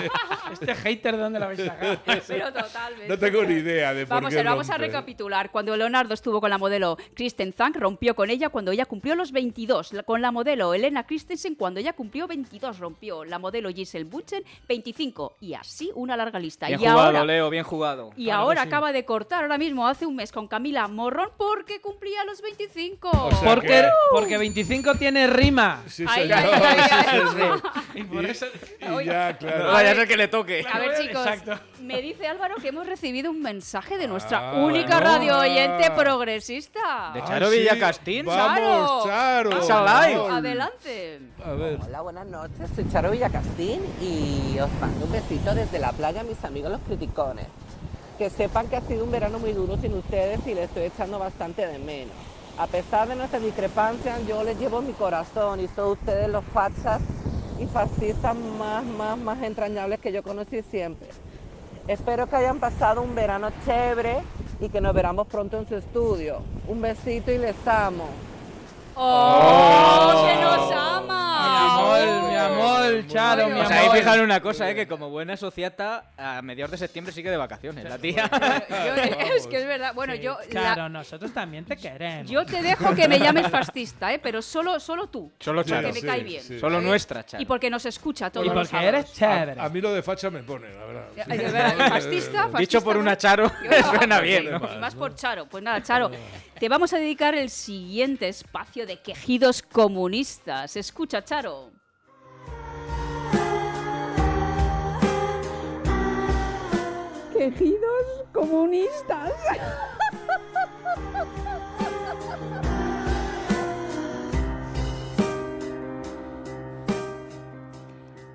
[0.53, 1.99] Este hater, ¿de dónde la habéis sacado?
[2.51, 3.09] Pero totalmente.
[3.09, 5.51] No tengo ni idea de por Vamos, qué a ver, vamos a recapitular.
[5.51, 9.33] Cuando Leonardo estuvo con la modelo Kristen Zank, rompió con ella cuando ella cumplió los
[9.33, 9.93] 22.
[9.93, 13.25] La- Con la modelo Elena Christensen, cuando ella cumplió 22, rompió.
[13.25, 15.37] La modelo Giselle Butchen, 25.
[15.41, 16.67] Y así una larga lista.
[16.67, 18.11] Bien y jugado, ahora, Leo, bien jugado.
[18.17, 18.69] y Claro ahora sí.
[18.69, 23.09] acaba de cortar, ahora mismo, hace un mes, con Camila Morrón, porque cumplía los 25.
[23.11, 25.83] O sea, Porque, que- porque 25 tiene rima.
[25.87, 26.39] Sí, Ay, señor.
[26.39, 27.29] ay, ay, ay, Sí, ay.
[27.33, 27.63] señor.
[27.95, 28.47] Y por eso.
[28.81, 29.73] Y ya, claro.
[29.73, 30.65] Vaya a ser que le toque.
[30.71, 31.59] A ver, chicos, Exacto.
[31.81, 35.01] me dice Álvaro que hemos recibido un mensaje de nuestra Ah, única bueno.
[35.01, 37.11] radio oyente progresista.
[37.13, 37.59] De Ah, Charo sí.
[37.59, 38.25] Villacastín.
[38.25, 39.51] Vamos, Charo.
[39.51, 40.31] Vamos.
[40.33, 41.21] Adelante.
[41.45, 41.79] A ver.
[41.87, 42.71] Hola, buenas noches.
[42.75, 46.81] Soy Charo Villacastín y os mando un besito desde la playa a mis amigos los
[46.81, 47.47] criticones.
[48.17, 51.19] Que sepan que ha sido un verano muy duro sin ustedes y les estoy echando
[51.19, 52.15] bastante de menos.
[52.57, 57.03] A pesar de nuestras discrepancias, yo les llevo mi corazón y son ustedes los fachas
[57.61, 61.09] y fascistas más, más, más entrañables que yo conocí siempre.
[61.89, 64.23] Espero que hayan pasado un verano chévere
[64.61, 66.39] y que nos veramos pronto en su estudio.
[66.69, 68.09] Un besito y les amo.
[68.95, 70.92] ¡Oh!
[71.95, 73.65] Amor, mi amor, Charo, mi bueno.
[73.65, 73.99] O sea, ahí amor.
[73.99, 74.75] fijar una cosa, ¿eh?
[74.75, 78.31] que como buena sociata, a mediados de septiembre sigue de vacaciones, la tía.
[78.69, 78.95] Yo-
[79.37, 79.95] es que es verdad.
[79.95, 82.31] Bueno, yo, la- Claro, nosotros también te queremos.
[82.31, 84.19] yo te dejo que me llames fascista, ¿eh?
[84.19, 85.33] pero solo, solo tú.
[85.41, 85.83] Solo Charo.
[85.89, 86.43] Porque me Sí, cae bien.
[86.43, 86.59] sí.
[86.59, 87.43] Solo nuestra, Charo.
[87.43, 89.61] Y porque nos escucha todos y los porque eres chévere.
[89.61, 91.03] A, a mí lo de facha me pone, la verdad.
[91.27, 92.59] De verdad, Fascista, fascista.
[92.59, 93.17] Dicho por una.
[93.17, 93.51] Charo,
[93.99, 94.59] suena bien, ¿no?
[94.75, 95.47] Y más por Charo.
[95.47, 96.11] Pues nada, Charo,
[96.59, 100.77] te vamos a dedicar el siguiente espacio de quejidos comunistas.
[100.77, 101.71] Escucha, Charo.
[107.51, 109.33] Quejidos comunistas.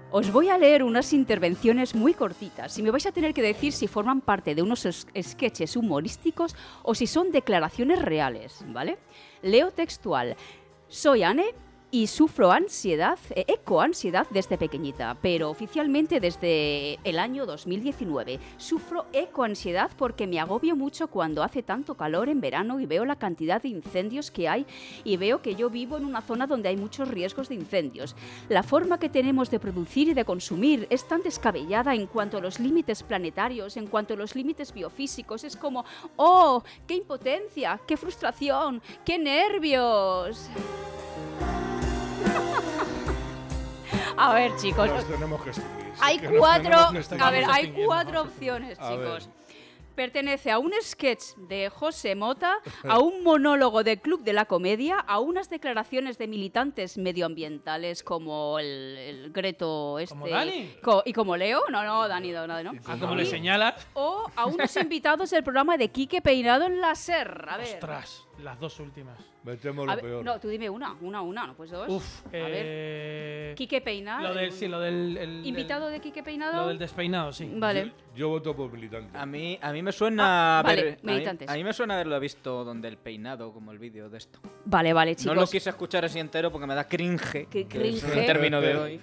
[0.09, 3.73] Os voy a leer unas intervenciones muy cortitas y me vais a tener que decir
[3.73, 8.97] si forman parte de unos es- sketches humorísticos o si son declaraciones reales, ¿vale?
[9.41, 10.35] Leo textual.
[10.87, 11.53] Soy Anne
[11.89, 18.39] y sufro ansiedad, eh, ecoansiedad desde pequeñita, pero oficialmente desde el año 2019.
[18.57, 23.15] Sufro ecoansiedad porque me agobio mucho cuando hace tanto calor en verano y veo la
[23.15, 24.65] cantidad de incendios que hay
[25.05, 28.15] y veo que yo vivo en una zona donde hay muchos riesgos de incendios.
[28.49, 32.41] La forma que tenemos de producir y de consumir es tan descabellada en cuanto a
[32.41, 35.45] los límites planetarios, en cuanto a los límites biofísicos.
[35.45, 35.85] Es como,
[36.17, 36.63] ¡oh!
[36.85, 37.79] ¡Qué impotencia!
[37.87, 38.81] ¡Qué frustración!
[39.05, 40.49] ¡Qué nervios!
[44.17, 44.87] A ver, chicos.
[44.89, 45.85] Nos tenemos que extinguir.
[45.93, 49.29] sí, Hay que cuatro, tenemos a ver, hay cuatro opciones, chicos.
[49.95, 54.99] Pertenece a un sketch de José Mota, a un monólogo de Club de la Comedia,
[54.99, 60.13] a unas declaraciones de militantes medioambientales como el, el Greto este.
[60.13, 60.75] ¿Como Dani?
[60.83, 62.61] co- y como Leo, no, no, Dani, no, no.
[62.61, 62.73] no.
[62.85, 63.87] Ah, como le señalas.
[63.95, 67.47] O a unos invitados del programa de Quique Peinado en la SER.
[67.49, 67.73] A ver.
[67.73, 69.17] Ostras, las dos últimas.
[69.43, 70.25] Metemos lo ver, peor.
[70.25, 71.87] no, tú dime una, una, una, no pues dos.
[71.89, 72.51] Uf, a ver.
[72.53, 74.27] eh, Quique Peinado.
[74.27, 75.17] Lo del, sí, lo del.
[75.17, 76.61] el- ¿Invitado de Quique Peinado?
[76.63, 77.49] Lo del despeinado, sí.
[77.55, 77.93] Vale.
[78.15, 79.15] Yo voto por militante.
[79.17, 81.49] A mí, a mí me suena Ah, vale, haber- a mí- militantes.
[81.49, 84.39] A, mí, me suena haberlo visto donde el peinado, como el vídeo de esto.
[84.65, 85.35] Vale, vale, chicos.
[85.35, 87.47] No lo quise escuchar así entero porque me da cringe.
[87.47, 88.03] Qué es cringe.
[88.17, 88.99] el término de hoy.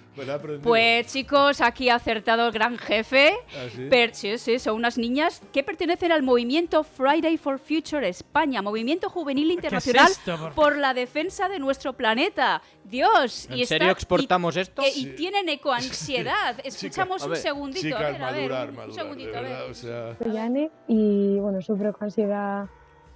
[0.63, 3.33] Pues chicos, aquí ha acertado el gran jefe.
[3.57, 3.87] ¿Ah, sí?
[3.89, 9.09] Per- sí, sí, son unas niñas que pertenecen al movimiento Friday for Future España, movimiento
[9.09, 12.63] juvenil es internacional esto, por por la defensa de nuestro planeta.
[12.85, 13.47] Dios.
[13.51, 14.83] ¿En y serio está- exportamos y- esto?
[14.83, 15.09] que- Sí.
[15.09, 16.57] y tienen ecoansiedad.
[16.65, 17.81] Escuchamos a un segundito.
[17.87, 19.51] Chicas, a ver, a ver, madurar, un madurar, segundito, de a ver.
[19.51, 20.17] verdad, o sea...
[20.23, 22.67] Soy Anne y bueno, sufro con ansiedad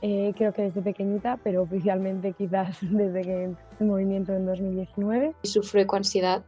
[0.00, 3.44] eh, creo que desde pequeñita, pero oficialmente quizás desde que
[3.80, 5.34] el movimiento en 2019.
[5.42, 6.44] Sufro ecoansiedad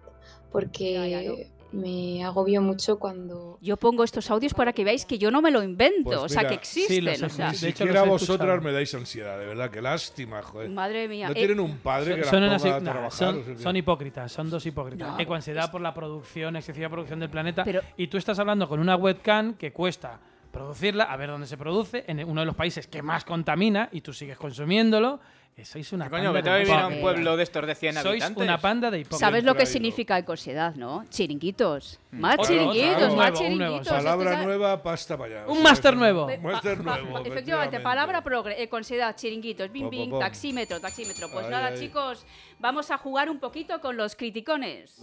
[0.52, 1.34] porque Ya, ya, no.
[1.72, 5.50] Me agobio mucho cuando Yo pongo estos audios para que veáis que yo no me
[5.50, 6.96] lo invento, Pues o sea, mira, que existen.
[6.96, 9.80] sí, los o sea, Ni de hecho, siquiera vosotras me dais ansiedad, de verdad, qué
[9.82, 10.70] lástima, joder.
[10.70, 11.26] madre mía.
[11.28, 13.10] ¿No eh, tienen un padre que las Son, ponga así- a trabajar?
[13.12, 15.12] son- o sea, que- son hipócritas, son dos hipócritas.
[15.12, 17.64] No, Ecoansiedad es- por la producción, excesiva producción del planeta.
[17.64, 20.18] Pero- y tú estás hablando con una webcam que cuesta
[20.50, 24.00] producirla, a ver dónde se produce, en uno de los países que más contamina y
[24.00, 25.20] tú sigues consumiéndolo.
[25.60, 27.02] Eh, Sois una Coño, panda vete de a vivir a un hipócritas.
[27.02, 28.42] pueblo de estos de 100 Sois habitantes.
[28.44, 29.20] una panda de hipócritas.
[29.20, 31.04] ¿Sabes lo que significa ecosidad, no?
[31.10, 32.00] Chiringuitos.
[32.12, 33.88] Más Otro, chiringuitos, otro, más un nuevo, chiringuitos.
[33.92, 35.46] Palabra Esto es- nueva, pasta para allá.
[35.46, 36.26] o Un sea, máster nuevo.
[36.26, 37.80] Un máster Pa- pa- nuevo, Efectivamente, efectivamente.
[37.80, 40.20] palabra progre, eh, considerada, chiringuitos, bim Pom, bim, pom, pom.
[40.20, 41.28] taxímetro, taxímetro.
[41.30, 41.78] Pues Ay, nada, ay.
[41.78, 42.24] chicos,
[42.58, 44.96] vamos a jugar un poquito con los criticones.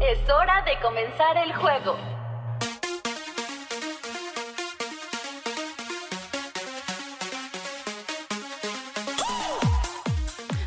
[0.00, 1.96] Es hora de comenzar el juego.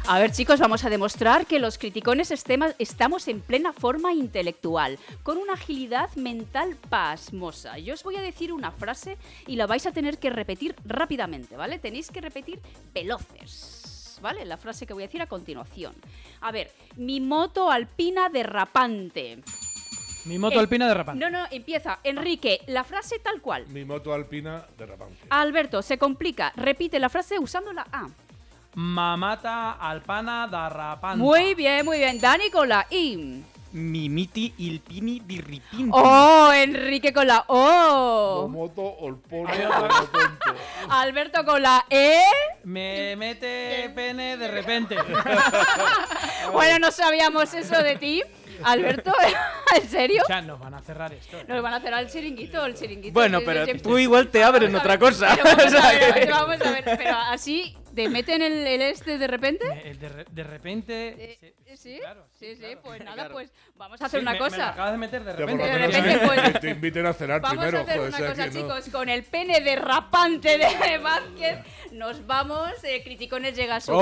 [0.08, 5.38] A ver, chicos, vamos a demostrar que los criticones estamos en plena forma intelectual, con
[5.38, 7.80] una agilidad mental pasmosa.
[7.80, 11.58] Yo os voy a decir una frase y la vais a tener que repetir rápidamente,
[11.58, 11.80] ¿vale?
[11.80, 12.60] Tenéis que repetir
[12.94, 14.20] veloces.
[14.22, 14.46] ¿Vale?
[14.46, 15.94] La frase que voy a decir a continuación.
[16.42, 19.40] A ver, mi moto alpina derrapante.
[20.26, 21.24] Mi moto Eh, alpina derrapante.
[21.24, 22.00] No, no, empieza.
[22.04, 23.68] Enrique, la frase tal cual.
[23.68, 25.18] Mi moto alpina derrapante.
[25.30, 26.54] Alberto, se complica.
[26.56, 28.08] Repite la frase usando la A.
[28.76, 31.18] Mamata alpana derrapante.
[31.18, 32.20] Muy bien, muy bien.
[32.20, 33.42] Dani con la I.
[33.72, 35.90] Mimiti il pini dirripinti.
[35.92, 38.48] Oh, Enrique con la O.
[38.50, 40.20] moto olpona Ay, derrapante.
[40.90, 42.22] Alberto con la E.
[42.64, 44.96] Me mete pene de repente.
[46.52, 48.22] Bueno, no sabíamos eso de ti.
[48.64, 49.12] Alberto,
[49.76, 50.24] ¿en serio?
[50.30, 51.38] Ya nos van a cerrar esto.
[51.48, 53.14] Nos van a cerrar el chiringuito, el chiringuito.
[53.14, 55.36] Bueno, pero tú igual te abres a otra cosa.
[55.36, 58.68] pero vamos, O sea a ver, que- vamos a ver, pero así, ¿te meten el,
[58.68, 59.66] el este de repente?
[59.68, 61.16] Me- el de, re- de repente.
[61.42, 62.80] Eh, Sí, claro, sí, sí, claro.
[62.84, 63.34] pues nada, Claro.
[63.34, 64.70] pues vamos a hacer Sí, una me- Me lo cosa.
[64.70, 65.64] acabas de meter de Ya, por repente.
[65.66, 67.78] lo De menos repente, que- pues, que te inviten a cenar Vamos primero.
[67.78, 68.60] a hacer joder, una sea cosa, que no.
[68.62, 68.90] chicos.
[68.94, 71.60] Con el pene derrapante de Vázquez
[71.92, 72.72] nos vamos.
[72.84, 74.00] Eh, Criticones llega a su ¡Oh!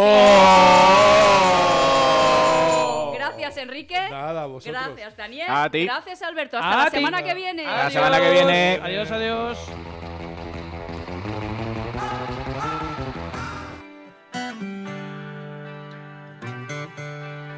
[3.12, 3.20] fin.
[3.20, 4.00] Gracias, Enrique.
[4.12, 4.84] Nada, vosotros.
[4.86, 5.48] Gracias, Daniel.
[5.50, 5.86] A ti.
[5.86, 6.58] Gracias, Alberto.
[6.58, 6.98] Hasta A la ti.
[6.98, 7.64] semana que viene.
[7.64, 8.80] La semana que viene.
[8.84, 9.58] Adiós, adiós.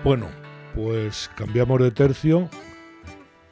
[0.05, 0.27] Bueno,
[0.75, 2.47] pues cambiamos de tercio.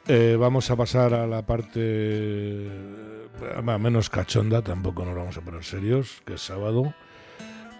[0.06, 5.64] Eh, vamos a pasar a la parte eh, menos cachonda, tampoco nos vamos a poner
[5.64, 6.94] serios, que es sábado.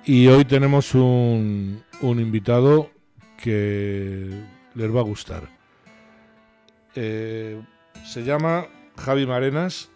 [0.04, 2.90] Y hoy tenemos un, un invitado
[3.40, 4.42] que
[4.74, 5.44] les va a gustar.
[6.96, 7.62] Eh,
[8.04, 9.88] Se llama Javi Marenas.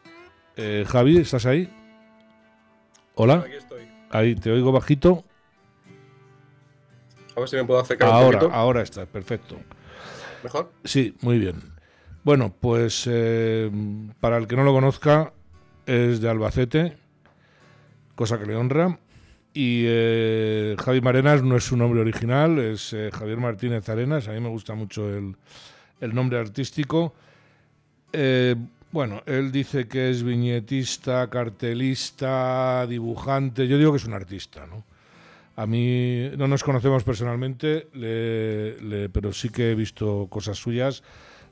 [0.54, 1.68] Eh, Javi, ¿estás ahí?
[3.16, 3.42] Hola.
[3.44, 3.88] Aquí estoy.
[4.10, 5.24] Ahí, te oigo bajito.
[7.38, 8.52] A ver si me puedo acercar ahora, un poquito.
[8.52, 9.56] Ahora está, perfecto.
[10.42, 10.72] ¿Mejor?
[10.82, 11.54] Sí, muy bien.
[12.24, 13.70] Bueno, pues eh,
[14.18, 15.32] para el que no lo conozca,
[15.86, 16.96] es de Albacete,
[18.16, 18.98] cosa que le honra.
[19.54, 24.26] Y eh, Javi Marenas no es su nombre original, es eh, Javier Martínez Arenas.
[24.26, 25.36] A mí me gusta mucho el,
[26.00, 27.14] el nombre artístico.
[28.12, 28.56] Eh,
[28.90, 33.68] bueno, él dice que es viñetista, cartelista, dibujante.
[33.68, 34.87] Yo digo que es un artista, ¿no?
[35.58, 41.02] A mí no nos conocemos personalmente, le- le- pero sí que he visto cosas suyas.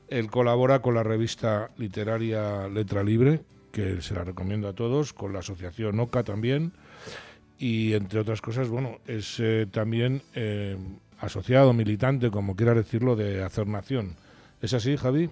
[0.07, 3.41] Él colabora con la revista literaria Letra Libre,
[3.73, 6.71] que se la recomiendo a todos, con la asociación OCA también.
[7.59, 10.77] Y entre otras cosas, bueno, es eh, también eh,
[11.19, 14.15] asociado, militante, como quiera decirlo, de Hacer Nación.
[14.61, 15.29] ¿Es así, Javi?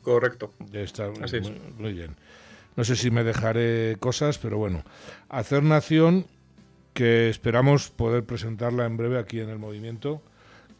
[0.00, 0.50] Correcto.
[0.72, 1.50] Está, Así es.
[1.78, 2.16] muy bien.
[2.76, 4.82] No sé si me dejaré cosas, pero bueno.
[5.28, 6.26] Hacer Nación,
[6.94, 10.22] que esperamos poder presentarla en breve aquí en el movimiento.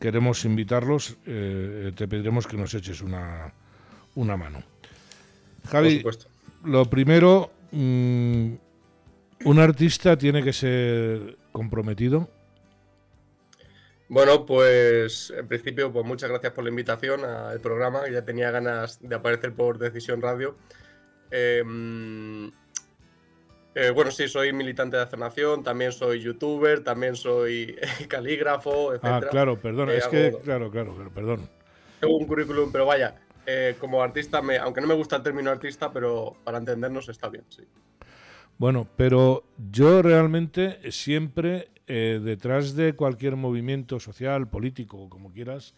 [0.00, 3.53] Queremos invitarlos, eh, te pediremos que nos eches una,
[4.14, 4.62] una mano.
[5.68, 6.05] Javi,
[6.64, 8.53] lo primero, mm,
[9.44, 12.29] un artista tiene que ser comprometido.
[14.09, 18.09] Bueno, pues en principio, pues muchas gracias por la invitación al programa.
[18.09, 20.57] Ya tenía ganas de aparecer por Decisión Radio.
[21.31, 22.48] Eh, mm,
[23.74, 27.76] eh, bueno, sí, soy militante de Hacer Nación, también soy youtuber, también soy
[28.08, 29.04] calígrafo, etc.
[29.04, 31.48] Ah, claro, perdón, es que, hago- claro, claro, pero perdón.
[32.00, 33.14] Tengo un currículum, pero vaya,
[33.46, 37.28] eh, como artista, me, aunque no me gusta el término artista, pero para entendernos está
[37.28, 37.62] bien, sí.
[38.58, 45.74] Bueno, pero yo realmente siempre, eh, detrás de cualquier movimiento social, político, como quieras,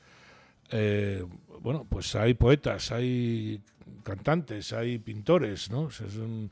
[0.71, 1.25] eh,
[1.61, 3.61] bueno, pues hay poetas, hay
[4.03, 5.83] cantantes, hay pintores, ¿no?
[5.83, 6.51] O sea, es un-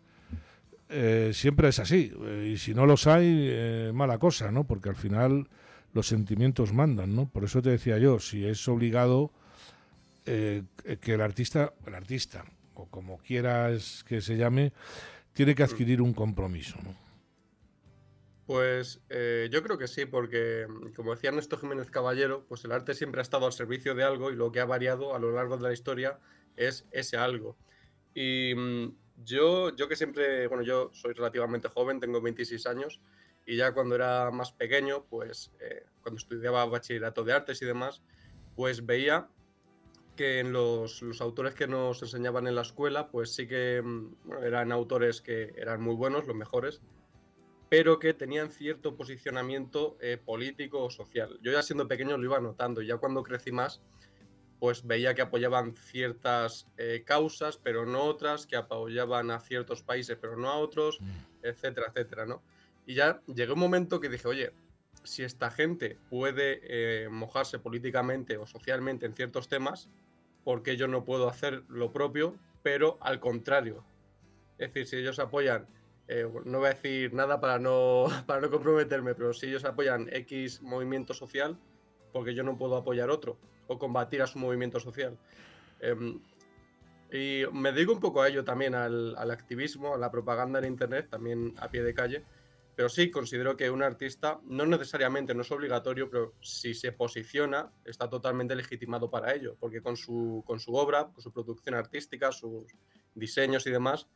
[0.97, 2.13] eh, siempre es así.
[2.25, 4.65] eh, y si no los hay, eh, mala cosa, ¿no?
[4.65, 5.49] Porque al final
[5.93, 7.29] los sentimientos mandan, ¿no?
[7.29, 9.33] Por eso te decía yo, si es obligado
[10.25, 10.65] que
[11.13, 14.73] el artista, el artista, o como quieras que se llame,
[15.35, 16.79] tiene que adquirir un compromiso.
[18.47, 19.03] Pues
[19.51, 23.23] yo creo que sí, porque como decía Ernesto Jiménez Caballero, pues el arte siempre ha
[23.23, 25.75] estado al servicio de algo y lo que ha variado a lo largo de la
[25.75, 26.19] historia
[26.57, 27.59] es ese algo.
[28.17, 28.89] Mm,
[29.23, 33.01] yo, yo que siempre, bueno, yo soy relativamente joven, tengo 26 años,
[33.47, 38.03] y ya cuando era más pequeño, pues eh, cuando estudiaba bachillerato de artes y demás,
[38.57, 39.29] pues veía
[40.17, 44.33] que en los, los autores que nos enseñaban en la escuela, pues sí que mm,
[44.43, 46.81] eran autores que eran muy buenos, los mejores,
[47.69, 51.39] pero que tenían cierto posicionamiento eh, político o social.
[51.43, 53.83] Yo ya siendo pequeño lo iba notando, y ya cuando crecí más,
[54.59, 60.17] pues veía que apoyaban ciertas eh, causas, pero no otras, que apoyaban a ciertos países,
[60.21, 61.01] pero no a otros,
[61.43, 62.43] etcétera, etcétera, ¿no?
[62.87, 64.53] Y ya llegó un momento que dije, oye,
[65.03, 69.91] si esta gente puede eh, mojarse políticamente o socialmente en ciertos temas,
[70.45, 73.85] ¿por qué yo no puedo hacer lo propio, pero al contrario?
[74.59, 75.67] Es decir, si ellos apoyan,
[76.09, 80.09] eh, no voy a decir nada para no, para no comprometerme, pero si ellos apoyan
[80.13, 81.59] X movimiento social,
[82.13, 83.37] porque yo no puedo apoyar otro
[83.67, 85.19] o combatir a su movimiento social.
[85.81, 86.21] Em,
[87.13, 90.65] y me dedico un poco a ello también, al, al activismo, a la propaganda en
[90.65, 92.25] Internet, también a pie de calle.
[92.75, 97.71] Pero sí, considero que un artista, no necesariamente, no es obligatorio, pero si se posiciona,
[97.85, 102.33] está totalmente legitimado para ello, porque con su, con su obra, con su producción artística,
[102.33, 102.67] sus
[103.15, 104.09] diseños y demás,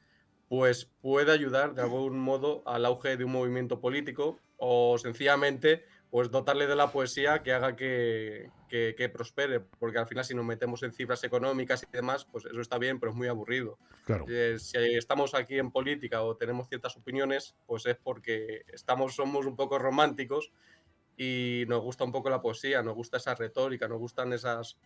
[0.49, 6.31] pues puede ayudar de algún modo al auge de un movimiento político o sencillamente pues
[6.31, 10.45] dotarle de la poesía que haga que, que- que prospere, porque al final si nos
[10.45, 13.79] metemos en cifras económicas y demás, pues eso está bien, pero es muy aburrido.
[14.07, 14.25] Claro.
[14.29, 19.45] Eh, si estamos aquí en política o tenemos ciertas opiniones, pues es porque estamos, somos
[19.45, 20.51] un poco románticos
[21.17, 24.79] y nos gusta un poco la poesía, nos gusta esa retórica, nos gustan esas,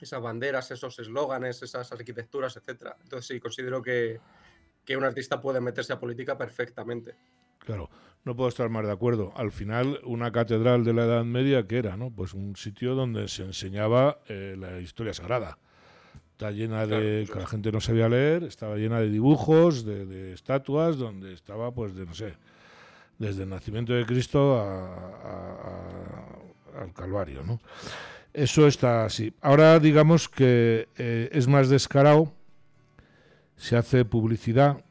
[0.00, 2.96] esas banderas, esos eslóganes, esas arquitecturas, etcétera.
[3.02, 4.18] Entonces sí, considero que,
[4.84, 7.14] que un artista puede meterse a política perfectamente.
[7.58, 7.90] Claro,
[8.24, 9.32] no puedo estar más de acuerdo.
[9.36, 11.96] Al final, una catedral de la Edad Media, ¿qué era?
[11.96, 12.10] ¿no?
[12.10, 15.58] Pues un sitio donde se enseñaba eh, la historia sagrada.
[16.32, 17.28] Está llena de...
[17.30, 21.72] que la gente no sabía leer, estaba llena de dibujos, de, de estatuas, donde estaba,
[21.72, 22.34] pues, de no sé,
[23.18, 26.26] desde el nacimiento de Cristo a-
[26.80, 27.60] al Calvario, ¿no?
[28.32, 29.34] Eso está así.
[29.40, 32.32] Ahora digamos que eh, es más descarado,
[33.56, 34.82] se hace publicidad.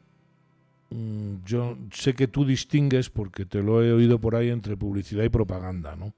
[0.90, 5.24] Mm, Yo sé que tú distingues, porque te lo he oído por ahí, entre publicidad
[5.24, 6.14] y propaganda, ¿no?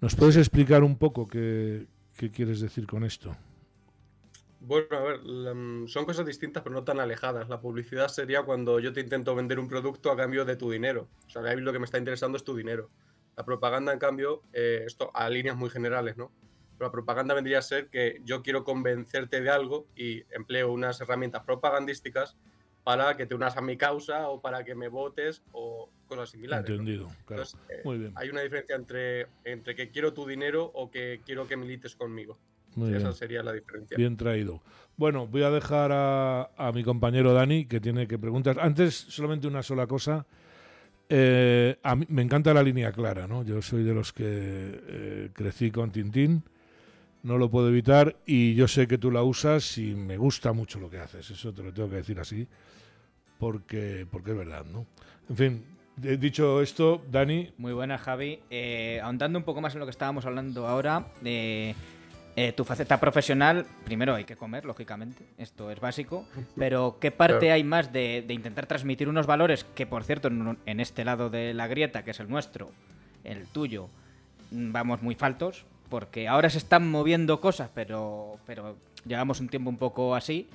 [0.00, 1.86] ¿Nos puedes explicar un poco qué,
[2.32, 3.34] quieres decir con esto?
[4.60, 7.48] Bueno, a ver, mm, son cosas distintas pero no tan alejadas.
[7.48, 11.08] La publicidad sería cuando yo te intento vender un producto a cambio de tu dinero.
[11.26, 12.90] O sea, ahí lo que me está interesando es tu dinero.
[13.36, 16.30] La propaganda, en cambio, eh, esto a líneas muy generales, ¿no?
[16.78, 21.00] Pero la propaganda vendría a ser que yo quiero convencerte de algo y empleo unas
[21.00, 22.36] herramientas propagandísticas
[22.84, 26.68] para que te unas a mi causa o para que me votes o cosas similares.
[26.68, 27.42] Entendido, claro.
[27.42, 28.12] Entonces, eh, Muy bien.
[28.14, 32.38] Hay una diferencia entre, entre que quiero tu dinero o que quiero que milites conmigo.
[32.76, 33.14] Muy Esa bien.
[33.14, 33.96] sería la diferencia.
[33.96, 34.60] Bien traído.
[34.96, 38.60] Bueno, voy a dejar a, a mi compañero Dani, que tiene que preguntar.
[38.60, 40.26] Antes, solamente una sola cosa.
[41.08, 43.44] Eh, a mí, me encanta la línea clara, ¿no?
[43.44, 46.42] Yo soy de los que eh, crecí con Tintín,
[47.24, 50.78] no lo puedo evitar, y yo sé que tú la usas y me gusta mucho
[50.78, 51.30] lo que haces.
[51.30, 52.46] Eso te lo tengo que decir así,
[53.38, 54.86] porque, porque es verdad, ¿no?
[55.30, 55.64] En fin,
[56.02, 58.40] he dicho esto, Dani, Muy buena, Javi.
[58.50, 61.74] Eh, ahondando un poco más en lo que estábamos hablando ahora, eh,
[62.36, 67.38] eh, tu faceta profesional, primero hay que comer, lógicamente, esto es básico, pero ¿qué parte
[67.38, 67.54] Claro.
[67.54, 71.30] hay más de, de intentar transmitir unos valores que, por cierto, en, en este lado
[71.30, 72.70] de la grieta, que es el nuestro,
[73.24, 73.88] el tuyo,
[74.50, 78.74] mm, vamos muy faltos, porque ahora se están moviendo cosas, pero, pero
[79.06, 80.48] llevamos un tiempo un poco así.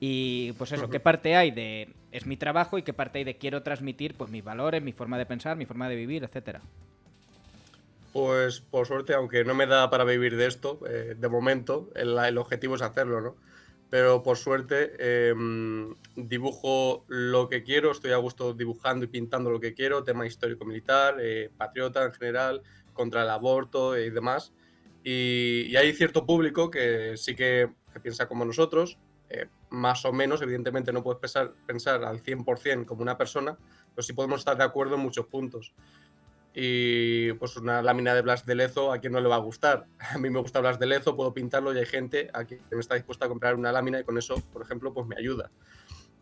[0.00, 3.38] Y pues eso, ¿qué parte hay de es mi trabajo y qué parte hay de
[3.38, 6.60] quiero transmitir pues mis valores, mi forma de pensar, mi forma de vivir, etcétera?
[8.12, 12.18] Pues por suerte, aunque no me da para vivir de esto, eh, de momento, el,
[12.18, 13.34] el objetivo es hacerlo, ¿no?
[13.88, 15.34] Pero por suerte eh,
[16.16, 21.16] dibujo lo que quiero, estoy a gusto dibujando y pintando lo que quiero, tema histórico-militar,
[21.18, 24.52] eh, patriota en general, contra el aborto y demás.
[25.04, 27.70] Y, hay cierto público que sí que,
[28.02, 33.02] piensa como nosotros, eh, más o menos, evidentemente no puedes pensar, pensar al 100% como
[33.02, 33.56] una persona,
[33.94, 35.72] pero sí podemos estar de acuerdo en muchos puntos.
[36.54, 39.86] Y pues una lámina de Blas de Lezo a quien no le va a gustar.
[40.14, 42.94] A mí me gusta Blas de Lezo, puedo pintarlo y hay gente a quien está
[42.94, 45.50] dispuesta a comprar una lámina y con eso, por ejemplo, pues me ayuda.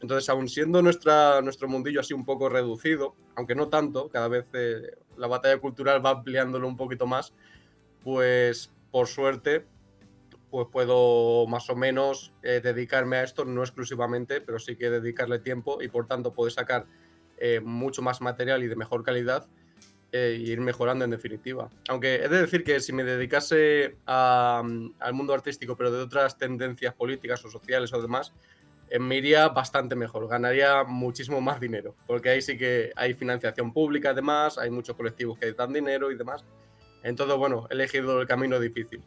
[0.01, 4.47] Entonces, aun siendo nuestra, nuestro mundillo así un poco reducido, aunque no tanto, cada vez
[4.55, 7.35] eh, la batalla cultural va ampliándolo un poquito más,
[8.03, 9.65] pues por suerte,
[10.51, 15.39] pues puedo más o menos eh, dedicarme a esto, no exclusivamente, pero sí que dedicarle
[15.39, 16.87] tiempo y por tanto poder sacar
[17.39, 19.47] eh, mucho más material y de mejor calidad
[20.13, 21.71] eh, y ir mejorando en definitiva.
[21.89, 26.37] Aunque he de decir que si me dedicase mm, al mundo artístico, pero de otras
[26.37, 28.33] tendencias políticas o sociales o demás,
[28.91, 33.73] eh, me iría bastante mejor, ganaría muchísimo más dinero, porque ahí sí que hay financiación
[33.73, 36.45] pública además, hay muchos colectivos que dan dinero y demás.
[37.03, 39.03] Entonces, bueno, he elegido el camino difícil.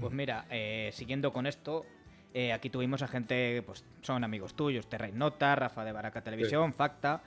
[0.00, 1.86] Pues mira, eh, siguiendo con esto,
[2.32, 6.72] eh, aquí tuvimos a gente, pues son amigos tuyos, Terra Nota, Rafa de Baraca Televisión,
[6.72, 7.22] Facta.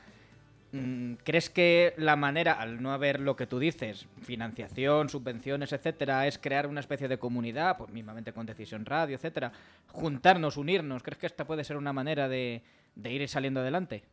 [0.74, 6.28] Mm, ¿Crees que la manera, al no haber lo que tú dices, financiación, subvenciones, etcétera,
[6.28, 9.54] es crear una especie de comunidad, pues mismamente con Decisión Radio, etcétera,
[9.88, 11.04] juntarnos, unirnos?
[11.04, 12.64] ¿Crees que esta puede ser una manera de,
[12.96, 14.04] de ir saliendo adelante?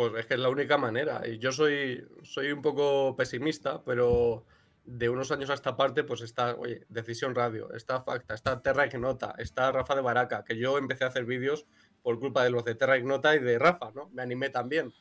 [0.00, 1.20] Pues es que es la única manera.
[1.28, 4.46] Y yo soy, soy un poco pesimista, pero
[4.86, 8.86] de unos años a esta parte, pues está, oye, Decisión Radio, está Facta, está Terra
[8.86, 11.66] Ignota, está Rafa de Baraca, que yo empecé a hacer vídeos
[12.02, 14.08] por culpa de los de Terra Ignota y de Rafa, ¿no?
[14.14, 14.94] Me animé también.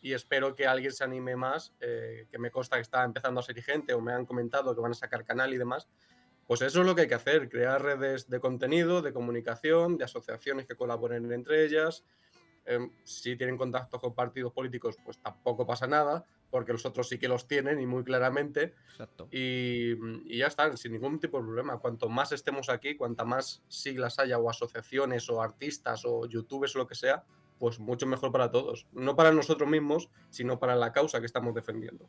[0.00, 3.42] Y espero que alguien se anime más, eh, que me consta que está empezando a
[3.42, 5.86] ser gente o me han comentado que van a sacar canal y demás.
[6.46, 10.04] Pues eso es lo que hay que hacer, crear redes de contenido, de comunicación, de
[10.04, 12.04] asociaciones que colaboren entre ellas.
[12.66, 17.18] Em, si tienen contactos con partidos políticos, pues tampoco pasa nada, porque los otros sí
[17.18, 18.74] que los tienen y muy claramente.
[18.90, 19.28] Exacto.
[19.30, 19.92] Y,
[20.24, 21.78] y ya están, sin ningún tipo de problema.
[21.78, 26.80] Cuanto más estemos aquí, cuanta más siglas haya, o asociaciones, o artistas, o youtubers, o
[26.80, 27.24] lo que sea,
[27.58, 28.86] pues mucho mejor para todos.
[28.92, 32.08] No para nosotros mismos, sino para la causa que estamos defendiendo.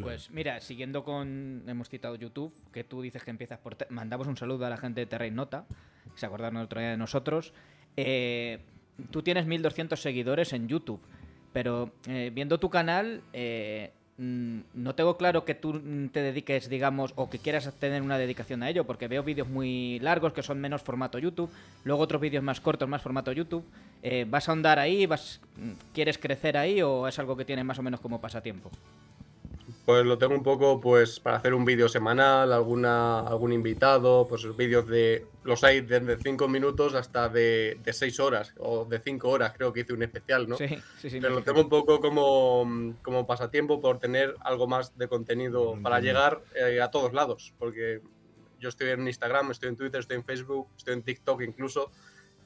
[0.00, 1.64] Pues mira, siguiendo con.
[1.66, 3.76] Hemos citado YouTube, que tú dices que empiezas por.
[3.90, 5.66] Mandamos un saludo a la gente de Terra Nota,
[6.12, 7.52] que se acordaron el otro día de nosotros.
[7.96, 8.64] Eh,
[9.10, 11.00] tú tienes 1200 seguidores en YouTube,
[11.52, 15.80] pero eh, viendo tu canal, eh, mm, no tengo claro que tú
[16.12, 19.98] te dediques, digamos, o que quieras tener una dedicación a ello, porque veo vídeos muy
[20.00, 21.50] largos que son menos formato YouTube,
[21.84, 23.64] luego otros vídeos más cortos, más formato YouTube.
[24.02, 25.06] Eh, ¿Vas a ahondar ahí?
[25.06, 28.70] Vas, mm, ¿Quieres crecer ahí o es algo que tienes más o menos como pasatiempo?
[29.84, 34.56] Pues lo tengo un poco pues para hacer un vídeo semanal, alguna, algún invitado, pues
[34.56, 35.26] vídeos de.
[35.42, 39.80] Los hay desde 5 minutos hasta de 6 horas o de 5 horas, creo que
[39.80, 40.56] hice un especial, ¿no?
[40.56, 40.68] Sí,
[40.98, 41.18] sí, sí.
[41.20, 45.98] Pero lo tengo un poco como, como pasatiempo por tener algo más de contenido para
[45.98, 47.52] llegar eh, a todos lados.
[47.58, 48.00] Porque
[48.60, 51.90] yo estoy en Instagram, estoy en Twitter, estoy en Facebook, estoy en TikTok incluso.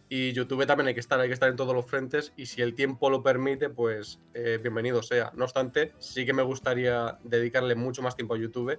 [0.08, 2.32] Y YouTube también hay que estar, hay que estar en todos los frentes.
[2.36, 5.32] Y si el tiempo lo permite, pues eh, bienvenido sea.
[5.34, 8.78] No obstante, sí que me gustaría dedicarle mucho más tiempo a YouTube.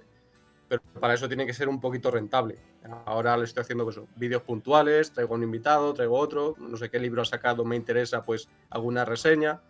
[0.68, 2.56] pero para eso tiene que ser un poquito rentable.
[3.04, 6.98] Ahora le estoy haciendo pues, vídeos puntuales, traigo un invitado, traigo otro, no sé qué
[6.98, 9.60] libro ha sacado, me interesa, pues alguna reseña,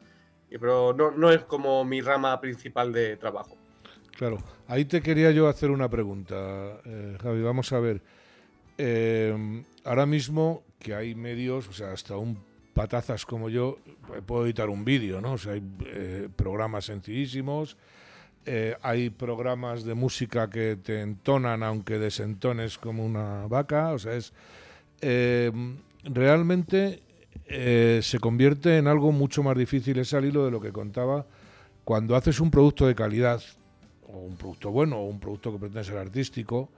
[0.50, 3.56] pero no, es como mi rama principal de trabajo.
[4.16, 8.02] Claro, ahí te quería yo hacer una pregunta, eh, Javi, vamos a ver.
[8.78, 12.38] Eh, ahora mismo que hay medios, o sea, hasta un
[12.72, 13.78] patazas como yo,
[14.14, 15.32] eh, puedo editar un vídeo, ¿no?
[15.32, 15.62] O sea, hay
[16.36, 17.76] programas sencillísimos,
[18.80, 24.32] hay programas de música que te entonan aunque desentones como una vaca, o sea, es...
[26.04, 27.02] realmente
[28.00, 31.26] se convierte en algo mucho más difícil, es al hilo de lo que contaba,
[31.84, 33.42] cuando haces un producto de calidad,
[34.06, 36.70] o un producto bueno, o un producto que pretende ser artístico,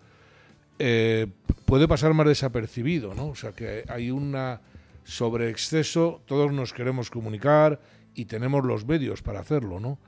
[0.82, 1.26] eh,
[1.66, 3.28] puede pasar más desapercibido, ¿no?
[3.28, 4.60] O sea, que hay una
[5.04, 7.80] sobreexceso, todos nos queremos comunicar
[8.14, 9.98] y tenemos los medios para hacerlo, ¿no?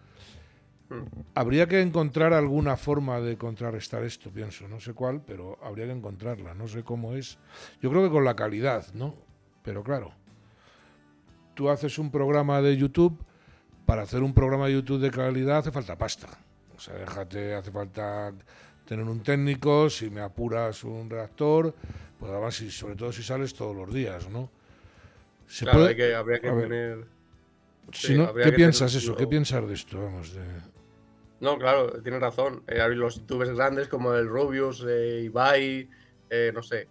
[0.89, 1.05] Hmm.
[1.35, 5.93] Habría que encontrar alguna forma de contrarrestar esto, pienso, no sé cuál, pero habría que
[5.93, 7.39] encontrarla, no sé cómo es.
[7.83, 9.15] Yo creo que con la calidad, ¿no?
[9.63, 10.13] Pero claro,
[11.55, 13.23] tú haces un programa de YouTube,
[13.87, 16.29] para hacer un programa de YouTube de calidad hace falta pasta.
[16.75, 18.33] O sea, déjate, hace falta
[18.87, 21.75] tener un técnico, si me apuras un redactor,
[22.19, 24.51] pues además, y sobre todo si sales todos los días, ¿no?
[25.61, 27.05] claro, hay que, habría que tener...
[27.91, 29.15] ¿Qué piensas eso?
[29.17, 30.03] ¿Qué piensas de esto?
[30.03, 30.43] Vamos, de...
[31.43, 32.63] No, claro, tienes razón.
[32.69, 35.91] Eh, los youtubers grandes como el Rubius, eh, Ibai,
[36.31, 36.87] eh, no sé,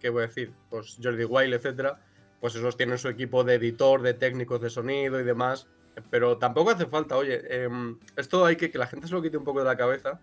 [0.00, 0.52] ¿qué voy a decir?
[0.68, 2.00] Pues Jordi Wild, etcétera.
[2.40, 5.68] Pues esos tienen su equipo de editor, de técnicos de sonido y demás.
[6.10, 9.36] Pero tampoco hace falta, oye, em, esto hay que que la gente se lo quite
[9.36, 10.20] un poco de la cabeza.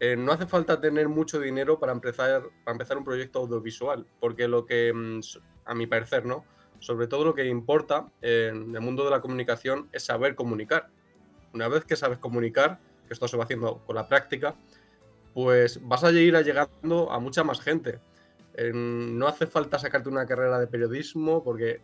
[0.00, 4.46] Eh, no hace falta tener mucho dinero para empezar, para empezar un proyecto audiovisual, porque
[4.46, 5.20] lo que, em,
[5.64, 6.44] a mi parecer, ¿no?
[6.78, 10.88] Sobre todo lo que importa en el mundo de la comunicación es saber comunicar.
[11.52, 12.78] Una vez que sabes comunicar,
[13.08, 14.54] que esto se va haciendo con la práctica,
[15.34, 17.98] pues vas a ir llegando a mucha más gente.
[18.72, 21.80] no hace falta sacarte una carrera de periodismo, porque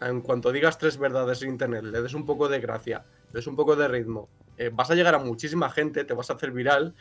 [0.00, 3.46] en cuanto digas tres verdades en internet, le des un poco de gracia, le des
[3.46, 6.50] un poco de ritmo, eh, vas a llegar a muchísima gente, te vas a hacer
[6.50, 6.94] viral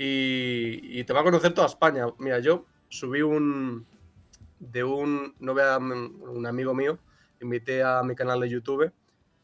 [0.00, 2.06] y, te va a conocer toda España.
[2.18, 3.86] Mira, yo subí un
[4.60, 6.98] de un no vea un amigo mío,
[7.40, 8.92] invité a mi canal de YouTube,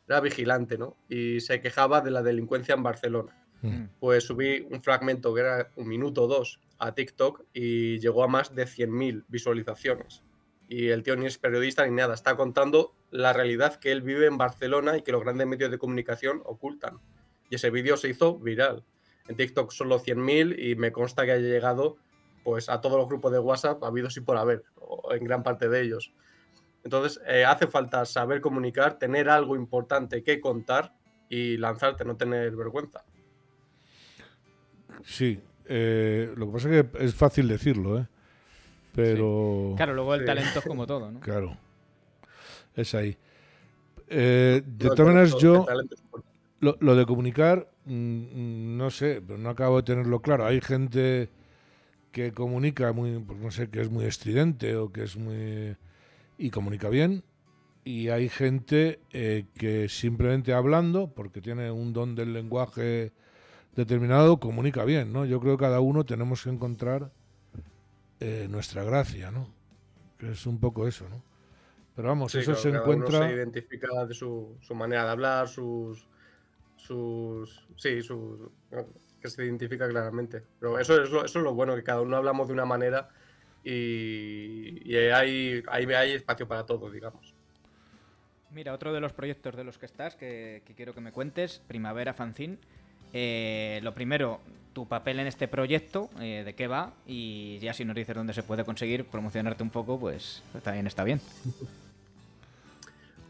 [0.09, 0.97] era vigilante, ¿no?
[1.09, 3.37] Y se quejaba de la delincuencia en Barcelona.
[3.63, 3.85] Mm.
[3.99, 8.29] Pues subí un fragmento que era un minuto o dos a TikTok y llegó a
[8.29, 10.23] más de 100.000 visualizaciones
[10.69, 14.27] y el tío ni es periodista ni nada, está contando la realidad que él vive
[14.27, 16.99] en Barcelona y que los grandes medios de comunicación ocultan.
[17.51, 18.85] Y ese vídeo se hizo viral.
[19.29, 21.97] En TikTok solo 100.000 y me consta que haya llegado
[22.43, 25.69] pues a todos los grupos de WhatsApp habidos y por haber, o en gran parte
[25.69, 26.13] de ellos.
[26.85, 30.93] Entonces, eh, hace falta saber comunicar, tener algo importante que contar
[31.31, 33.03] y lanzarte, no tener vergüenza.
[35.03, 38.07] Sí, eh, lo que pasa es que es fácil decirlo, ¿eh?
[38.95, 39.75] Pero.
[39.77, 41.21] Claro, luego el talento es como todo, ¿no?
[41.21, 41.57] Claro.
[42.77, 43.17] Es ahí.
[44.09, 45.67] Eh, de todas maneras, yo.
[46.61, 50.47] Lo, de comunicar, no sé, pero no acabo de tenerlo claro.
[50.47, 51.31] Hay gente
[52.13, 55.77] que comunica muy, pues no sé, que es muy estridente o que es muy.
[56.39, 57.25] y comunica bien.
[57.85, 63.13] Y hay gente eh, que simplemente hablando, porque tiene un don del lenguaje
[63.77, 65.27] determinado, comunica bien, ¿no?
[65.27, 67.13] Yo creo que cada uno tenemos que encontrar
[68.21, 69.49] eh, nuestra gracia, ¿no?
[70.17, 71.23] Que es un poco eso, ¿no?
[71.95, 73.19] Pero vamos, eso se encuentra.
[73.19, 76.07] Uno se identifica de su, manera de hablar, sus.
[76.77, 77.67] Sus.
[77.77, 78.51] Sí, sus.
[79.21, 80.43] que se identifica claramente.
[80.61, 83.09] Pero eso es lo, eso es lo bueno, que cada uno hablamos de una manera
[83.65, 87.35] y, y hay, hay, hay espacio para todo, digamos.
[88.51, 91.61] Mira, otro de los proyectos de los que estás, que, que quiero que me cuentes,
[91.67, 92.59] Primavera Fanzine.
[93.13, 94.41] Eh, lo primero,
[94.73, 98.35] tu papel en este proyecto, eh, de qué va, y ya si nos dices dónde
[98.35, 101.21] se puede conseguir, promocionarte un poco, pues también está bien.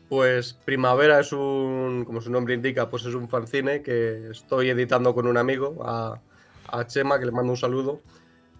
[0.09, 5.14] Pues Primavera es un, como su nombre indica, pues es un fanzine que estoy editando
[5.14, 6.20] con un amigo, a,
[6.86, 8.00] Chema, que le mando un saludo.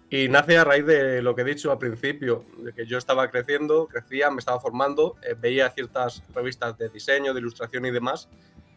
[0.09, 3.29] Y nace a raíz de lo que he dicho al principio, de que yo estaba
[3.29, 8.29] creciendo, crecía, me estaba formando, eh, veía ciertas revistas de diseño, de ilustración y demás,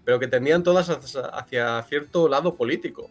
[0.05, 3.11] pero que tendían todas hacia cierto lado político.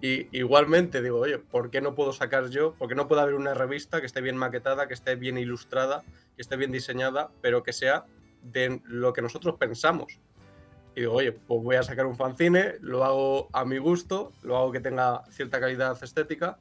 [0.00, 2.74] Y igualmente digo, oye, ¿por qué no puedo sacar yo?
[2.74, 6.04] ¿Por qué no puede haber una revista que esté bien maquetada, que esté bien ilustrada,
[6.36, 8.06] que esté bien diseñada, pero que sea
[8.44, 10.20] de lo que nosotros pensamos?
[10.94, 14.56] Y digo, oye, pues voy a sacar un fanzine, lo hago a mi gusto, lo
[14.56, 16.58] hago que tenga cierta calidad estética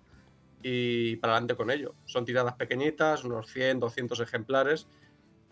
[0.64, 1.94] y para adelante con ello.
[2.06, 4.88] Son tiradas pequeñitas, unos 100, 200 ejemplares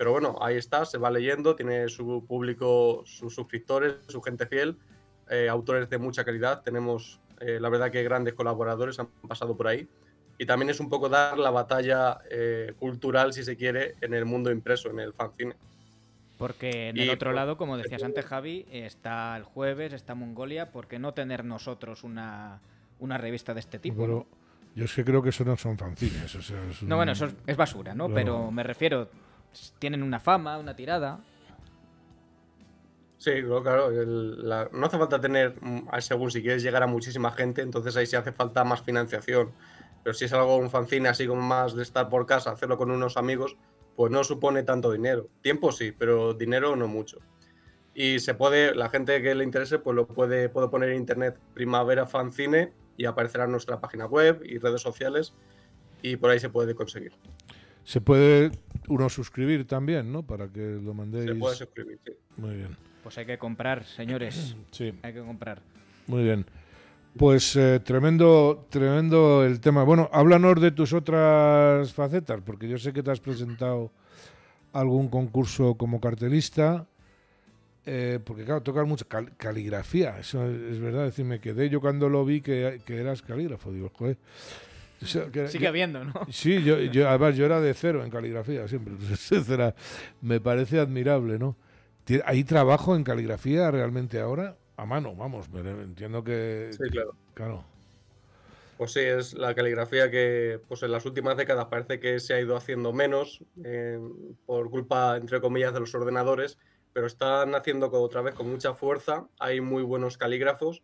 [0.02, 4.76] pero bueno, ahí está, se va leyendo, tiene su público, sus suscriptores, su gente fiel,
[5.30, 6.64] eh, autores de mucha calidad.
[6.64, 9.88] Tenemos eh, la verdad que grandes colaboradores han pasado por ahí.
[10.40, 14.26] Y también es un poco dar la batalla eh, cultural, si se quiere, en el
[14.26, 15.56] mundo impreso, en el fanzine.
[16.42, 20.16] Porque en Y el otro por- lado, como decías antes, Javi, está el jueves, está
[20.16, 20.72] Mongolia.
[20.72, 22.62] ¿Por qué no tener nosotros una,
[23.00, 24.02] una revista de este tipo?
[24.02, 24.38] Pero no?
[24.76, 26.34] yo es que creo que eso no son fanzines.
[26.36, 28.06] O sea, es No, un- bueno, eso es, es basura, ¿no?
[28.08, 28.16] Claro.
[28.16, 29.10] Pero me refiero,
[29.80, 31.20] tienen una fama, una tirada.
[33.18, 33.92] Sí, claro, claro.
[33.92, 37.62] el- la- no hace falta tener, mm, a- según si quieres llegar a muchísima gente,
[37.62, 39.52] entonces ahí sí hace falta más financiación.
[40.04, 42.90] Pero si es algo, un fanzine así como más de estar por casa, hacerlo con
[42.90, 43.56] unos amigos,
[43.96, 45.30] pues no supone tanto dinero.
[45.42, 47.20] Tiempo sí, pero dinero no mucho.
[47.94, 51.38] Y se puede, la gente que le interese, pues lo puede, puede poner en internet
[51.54, 55.34] Primavera Fanzine y aparecerá en nuestra página web y redes sociales
[56.02, 57.14] y por ahí se puede conseguir.
[57.84, 58.52] Se puede
[58.88, 60.24] uno suscribir también, ¿no?
[60.24, 61.26] Para que lo mandéis.
[61.26, 62.14] Se puede suscribir, sí.
[62.38, 62.78] Muy bien.
[63.04, 64.56] Pues hay que comprar, señores.
[64.72, 64.94] Sí.
[65.02, 65.62] Hay que comprar.
[66.08, 66.46] Muy bien.
[67.18, 69.84] Pues eh, tremendo, tremendo el tema.
[69.84, 73.92] Bueno, háblanos de tus otras facetas, porque yo sé que te has presentado
[74.74, 76.88] algún concurso como cartelista,
[77.86, 81.82] eh, porque claro, tocas mucho cal- caligrafía, eso es, es verdad, decir, me quedé yo
[81.82, 84.18] cuando lo vi que, que eras calígrafo, digo, joder.
[85.02, 86.14] O sea, que- Sigue que- habiendo, ¿no?
[86.32, 88.94] Sí, yo, yo, además yo era de cero en caligrafía siempre,
[90.22, 91.58] me parece admirable, ¿no?
[92.26, 94.56] ¿Hay trabajo en caligrafía realmente ahora?
[94.78, 96.70] A mano, vamos, pero entiendo que...
[96.72, 97.16] Sí, claro.
[97.34, 97.64] Claro.
[98.78, 102.40] Pues sí, es la caligrafía que pues en las últimas décadas parece que se ha
[102.42, 104.00] ido haciendo menos eh,
[104.48, 106.58] por culpa, entre comillas, de los ordenadores,
[106.92, 109.28] pero están haciendo otra vez con mucha fuerza.
[109.40, 110.82] Hay muy buenos calígrafos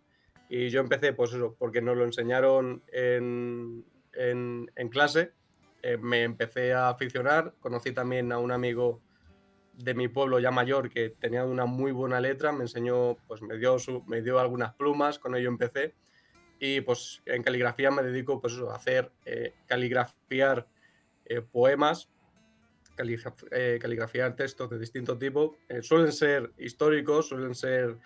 [0.48, 3.84] y yo empecé, pues eso, porque nos lo enseñaron en,
[4.14, 5.32] en- en clase.
[5.82, 9.02] eh, me empecé a aficionar, conocí también a un amigo
[9.78, 13.58] de mi pueblo ya mayor que tenía una muy buena letra, me enseñó, pues me
[13.58, 15.94] dio, me dio algunas plumas, con ello empecé.
[16.60, 20.68] Y pues en caligrafía me dedico pues a hacer, eh, caligrafiar
[21.26, 22.10] eh, poemas,
[22.96, 25.56] caligraf- eh, caligrafiar textos de distinto tipo.
[25.70, 27.98] Eh, suelen ser históricos, suelen ser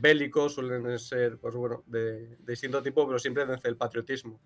[0.00, 4.40] bélicos, suelen ser pues bueno, de, de distinto tipo, pero siempre desde el patriotismo.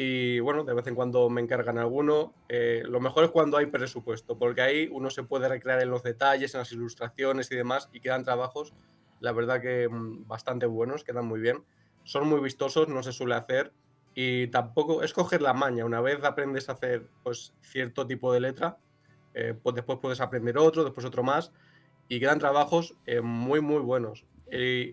[0.00, 2.32] Y bueno, de vez en cuando me encargan alguno.
[2.48, 6.04] Eh, lo mejor es cuando hay presupuesto, porque ahí uno se puede recrear en los
[6.04, 8.74] detalles, en las ilustraciones y demás, y quedan trabajos,
[9.18, 11.64] la verdad que mm, bastante buenos, quedan muy bien.
[12.04, 13.72] Son muy vistosos, no se suele hacer,
[14.14, 15.84] y tampoco es coger la maña.
[15.84, 18.78] Una vez aprendes a hacer pues, cierto tipo de letra,
[19.34, 21.50] eh, pues después puedes aprender otro, después otro más,
[22.06, 24.24] y quedan trabajos eh, muy, muy buenos.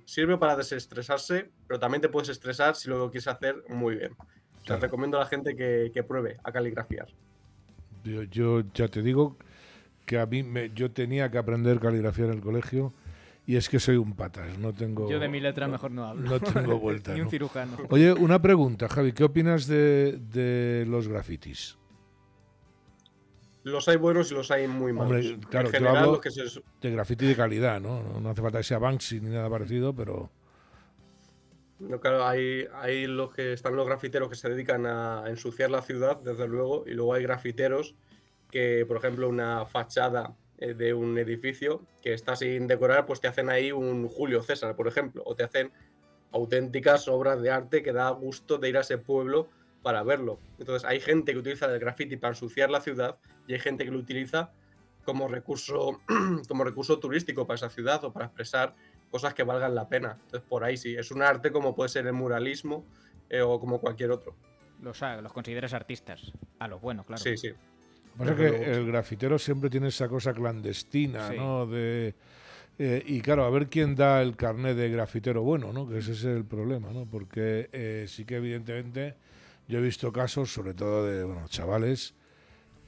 [0.06, 4.18] Sirve para desestresarse, pero también te puedes estresar si lo quieres hacer muy bien.
[4.66, 4.82] O sea, Claro.
[4.82, 7.07] recomiendo a la gente que, que pruebe a caligrafiar.
[8.03, 9.38] Yo, yo ya te digo
[10.07, 12.91] que a mí me, yo tenía que aprender caligrafía en el colegio
[13.45, 15.07] y es que soy un patas, no tengo...
[15.07, 16.28] Yo de mi letra mejor no hablo.
[16.28, 17.13] No tengo vuelta.
[17.13, 17.30] Ni un ¿no?
[17.32, 17.78] cirujano.
[17.89, 21.78] Oye, una pregunta, Javi, ¿qué opinas de, de los grafitis?
[23.63, 25.26] Los hay buenos y los hay muy malos.
[25.26, 26.41] Hombre, claro, en yo general, hablo los que se,
[26.82, 28.01] de graffiti de calidad, ¿no?
[28.01, 28.20] ¿no?
[28.20, 30.32] No hace falta que sea Banksy ni nada parecido, pero...
[31.80, 35.82] No, claro, hay, hay los que están los grafiteros que se dedican a ensuciar la
[35.82, 37.95] ciudad, desde luego, y luego hay grafiteros
[38.49, 43.28] que, por ejemplo, una fachada eh, de un edificio que está sin decorar, pues te
[43.28, 45.71] hacen ahí un Julio César, por ejemplo, o te hacen
[46.32, 49.49] auténticas obras de arte que da gusto de ir a ese pueblo
[49.82, 50.39] para verlo.
[50.57, 53.17] Entonces, hay gente que utiliza el graffiti para ensuciar la ciudad
[53.47, 54.53] y hay gente que lo utiliza
[55.03, 55.99] como recurso,
[56.47, 58.73] como recurso turístico para esa ciudad o para expresar
[59.16, 60.18] cosas que valgan la pena.
[60.26, 62.84] Entonces, por ahí sí, es un arte como puede ser el muralismo
[63.30, 64.36] eh, o como cualquier otro.
[64.82, 66.34] Los, los consideras artistas.
[66.59, 67.24] A lo bueno, claro.
[67.24, 67.51] Sí, sí.
[68.18, 71.38] Pasa Desde que el grafitero siempre tiene esa cosa clandestina, Sí.
[71.38, 71.66] ¿no?
[71.66, 72.13] De,
[72.78, 75.88] eh, y claro, a ver quién da el carnet de grafitero bueno, ¿no?
[75.88, 77.05] Que ese es el problema, ¿no?
[77.05, 79.16] Porque eh, sí que evidentemente
[79.70, 82.16] yo he visto casos, sobre todo de bueno, chavales,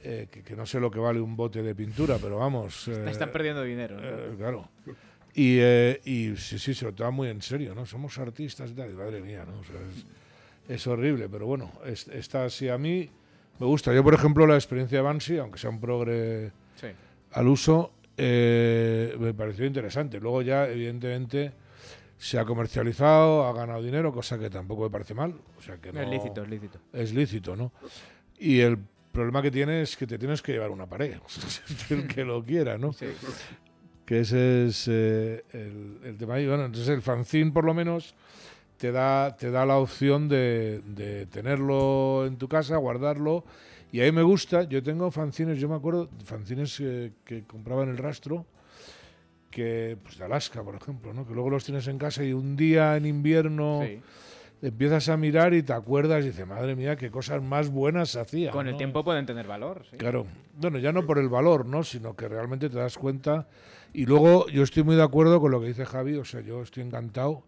[0.02, 2.86] eh, que, que no sé lo que vale un bote de pintura, pero vamos...
[2.88, 3.96] eh, Están perdiendo dinero.
[3.96, 4.06] ¿no?
[4.06, 4.68] eh, claro.
[5.34, 7.86] Y, eh, y sí, sí, se lo toma muy en serio, ¿no?
[7.86, 9.58] Somos artistas y tal, y madre mía, ¿no?
[9.60, 12.68] O sea, es, es horrible, pero bueno, es- está así.
[12.68, 13.08] A mí
[13.58, 13.94] me gusta.
[13.94, 16.50] Yo, por ejemplo, la experiencia de Banksy, aunque sea un progre
[16.80, 16.88] Sí.
[17.32, 20.18] al uso, eh, me pareció interesante.
[20.18, 21.52] Luego ya, evidentemente,
[22.16, 25.34] se ha comercializado, ha ganado dinero, cosa que tampoco me parece mal.
[25.56, 26.78] O sea que no, Es lícito, es lícito.
[26.92, 27.70] Es lícito, ¿no?
[28.40, 28.76] Y el
[29.12, 31.14] problema que tiene es que te tienes que llevar una pared.
[31.90, 32.92] el que lo quiera, ¿no?
[34.08, 36.46] Que ese es eh, el, el tema ahí.
[36.46, 38.14] Bueno, entonces el fanzine, por lo menos,
[38.78, 43.44] te da, te da la opción de, de tenerlo en tu casa, guardarlo.
[43.92, 44.62] Y ahí me gusta.
[44.62, 48.46] Yo tengo fanzines, yo me acuerdo, fanzines eh, que compraba en el rastro,
[49.50, 51.26] que, pues de Alaska, por ejemplo, ¿no?
[51.26, 54.00] Que luego los tienes en casa y un día en invierno Sí.
[54.62, 58.20] empiezas a mirar y te acuerdas y dices, madre mía, qué cosas más buenas se
[58.20, 58.52] hacían.
[58.52, 58.78] Con el ¿no?
[58.78, 59.84] tiempo pueden tener valor.
[59.90, 59.98] sí.
[59.98, 61.82] Claro, bueno, ya no por el valor, ¿no?
[61.84, 63.46] Sino que realmente te das cuenta.
[63.92, 66.62] Y luego yo estoy muy de acuerdo con lo que dice Javi, o sea, yo
[66.62, 67.42] estoy encantado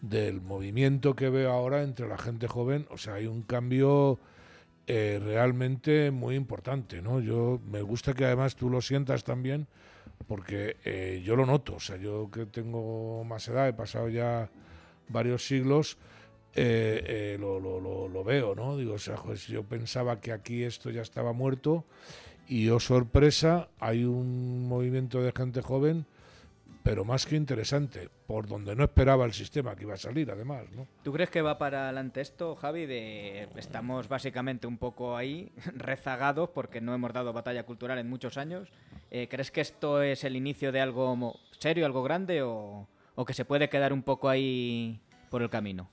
[0.00, 4.18] del movimiento que veo ahora entre la gente joven, o sea, hay un cambio
[4.86, 7.20] eh, realmente muy importante, ¿no?
[7.20, 9.66] Yo me gusta que además tú lo sientas también,
[10.28, 14.50] porque eh, yo lo noto, o sea, yo que tengo más edad, he pasado ya
[15.08, 15.98] varios siglos,
[16.54, 18.76] eh, lo, lo- lo- lo veo, ¿no?
[18.76, 21.84] Digo, o sea, pues yo pensaba que aquí esto ya estaba muerto
[22.48, 26.06] y, oh sorpresa, hay un movimiento de gente joven,
[26.82, 30.64] pero más que interesante, por donde no esperaba el sistema que iba a salir, además,
[30.74, 30.86] ¿no?
[31.02, 32.86] ¿Tú crees que va para adelante esto, Javi?
[32.86, 38.38] De estamos básicamente un poco ahí rezagados porque no hemos dado batalla cultural en muchos
[38.38, 38.70] años.
[39.10, 43.34] Eh, ¿Crees que esto es el inicio de algo serio, algo grande o, o que
[43.34, 45.90] se puede quedar un poco ahí por el camino?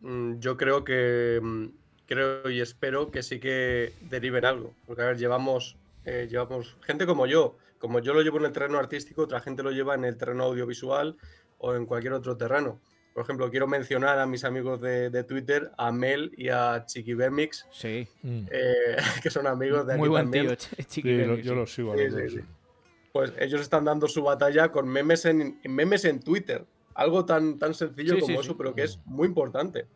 [0.00, 1.66] Mm, Yo creo que mm,
[2.10, 4.74] creo y espero que sí que deriven algo.
[4.86, 8.52] Porque a ver, llevamos, eh, llevamos gente como yo, como yo lo llevo en el
[8.52, 11.16] terreno artístico, otra gente lo lleva en el terreno audiovisual
[11.58, 12.78] o en cualquier otro terreno.
[13.14, 17.14] Por ejemplo, quiero mencionar a mis amigos de, de Twitter, a Mel y a Chiqui
[17.14, 18.06] Bemix, Sí.
[18.24, 20.46] eh, que son amigos de aquí Muy buen también.
[20.56, 20.56] tío,
[20.88, 21.56] Sí, lo- yo sí.
[21.58, 22.40] lo sigo a los sí.
[23.12, 26.64] Pues ellos están dando su batalla con memes en, en memes en Twitter.
[26.94, 28.54] Algo tan, tan sencillo Sí, como sí, eso, sí.
[28.56, 29.86] pero que es muy importante.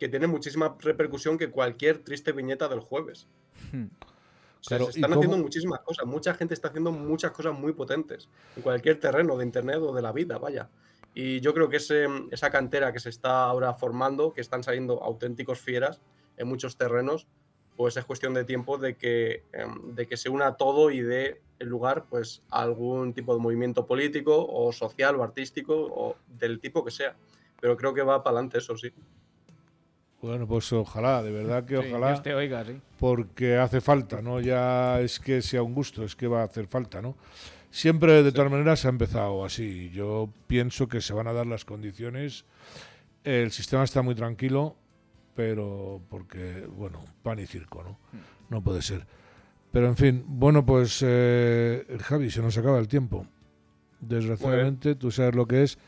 [0.00, 3.28] Que tiene muchísima repercusión que cualquier triste viñeta del jueves.
[3.70, 3.84] Hmm.
[3.84, 6.06] O sea, Claro, se ¿y están cómo- haciendo muchísimas cosas.
[6.06, 8.28] Mucha gente está haciendo muchas cosas muy potentes.
[8.56, 10.68] En cualquier terreno de internet o de la vida, vaya.
[11.14, 15.02] Y yo creo que ese, esa cantera que se está ahora formando, que están saliendo
[15.02, 16.00] auténticos fieras
[16.36, 17.26] en muchos terrenos,
[17.76, 21.40] pues es cuestión de tiempo de que, em, de que se una todo y dé
[21.58, 26.58] el lugar pues, a algún tipo de movimiento político o social o artístico o del
[26.60, 27.16] tipo que sea.
[27.60, 28.92] Pero creo que va para adelante eso, sí.
[30.22, 32.08] Bueno, pues ojalá, de verdad que Sí, ojalá.
[32.08, 32.78] Dios te oiga, sí.
[32.98, 34.40] porque hace falta, ¿no?
[34.40, 37.16] Ya es que sea un gusto, es que va a hacer falta, ¿no?
[37.70, 39.90] Siempre, de todas maneras, ha empezado así.
[39.90, 42.44] Yo pienso que se van a dar las condiciones.
[43.24, 44.74] El sistema está muy tranquilo,
[45.34, 47.98] pero porque, bueno, pan y circo, ¿no?
[48.50, 49.06] No puede ser.
[49.72, 53.24] Pero, en fin, bueno, pues, eh, Javi, se nos acaba el tiempo.
[54.00, 55.78] Desgraciadamente, tú sabes lo que es.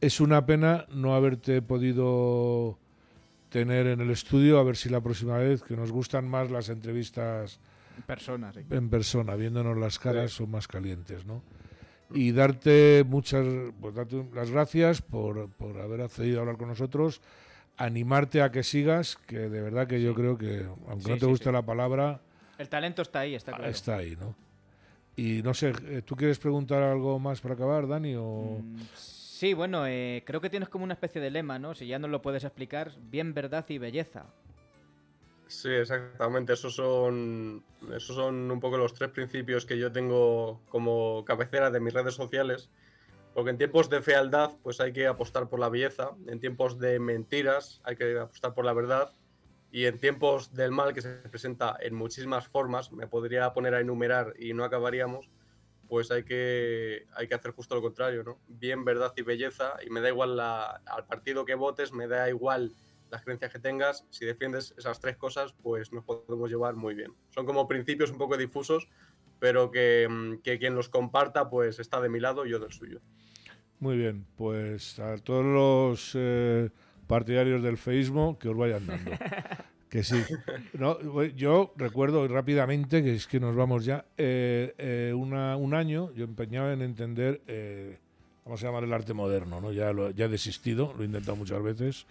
[0.00, 2.78] Es una pena no haberte podido
[3.54, 6.70] tener en el estudio, a ver si la próxima vez, que nos gustan más las
[6.70, 7.60] entrevistas
[8.18, 8.32] sí.
[8.68, 11.40] en persona, viéndonos las caras, son más calientes, ¿no?
[12.12, 13.46] Y darte muchas
[13.80, 17.20] pues darte las gracias por, por haber accedido a hablar con nosotros,
[17.76, 21.52] animarte a que sigas, que de verdad que yo creo que, aunque no te guste
[21.52, 22.22] la palabra,
[22.58, 23.70] El talento está ahí, está claro.
[23.70, 24.34] está ahí, ¿no?
[25.14, 28.16] Y no sé, eh, ¿tú quieres preguntar algo más para acabar, Dani?
[28.16, 28.58] O...
[28.60, 28.80] Mm,
[29.44, 31.74] Sí, bueno, eh, creo que tienes como una especie de lema, ¿no?
[31.74, 34.24] Si ya no lo puedes explicar, bien, verdad y belleza.
[35.48, 36.54] Sí, exactamente.
[36.54, 37.62] Esos son,
[37.94, 42.14] esos son un poco los tres principios que yo tengo como cabecera de mis redes
[42.14, 42.70] sociales.
[43.34, 46.12] Porque en tiempos de fealdad, pues hay que apostar por la belleza.
[46.26, 49.12] En tiempos de mentiras, hay que apostar por la verdad.
[49.70, 53.80] Y en tiempos del mal, que se presenta en muchísimas formas, me podría poner a
[53.80, 55.28] enumerar y no acabaríamos,
[55.94, 58.40] pues hay que, hay que hacer justo lo contrario, ¿no?
[58.48, 59.74] Bien, verdad y belleza.
[59.86, 62.72] Y me da igual la- al partido que votes, me da igual
[63.12, 67.14] las creencias que tengas, si defiendes esas tres cosas, pues nos podemos llevar muy bien.
[67.30, 68.88] Son como principios un poco difusos,
[69.38, 72.72] pero que, mm, que quien los comparta, pues está de mi lado y yo del
[72.72, 73.00] suyo.
[73.78, 76.70] Muy bien, pues a todos los eh,
[77.06, 79.12] partidarios del feísmo que os vayan dando.
[79.94, 80.20] que sí.
[80.74, 80.98] No,
[81.36, 86.24] yo recuerdo rápidamente, que es que nos vamos ya, eh, eh, una- un año yo
[86.24, 87.96] empeñaba en entender, eh,
[88.44, 89.70] vamos a llamar el arte moderno, ¿no?
[89.70, 92.06] Ya, lo, ya he desistido, lo he intentado muchas veces.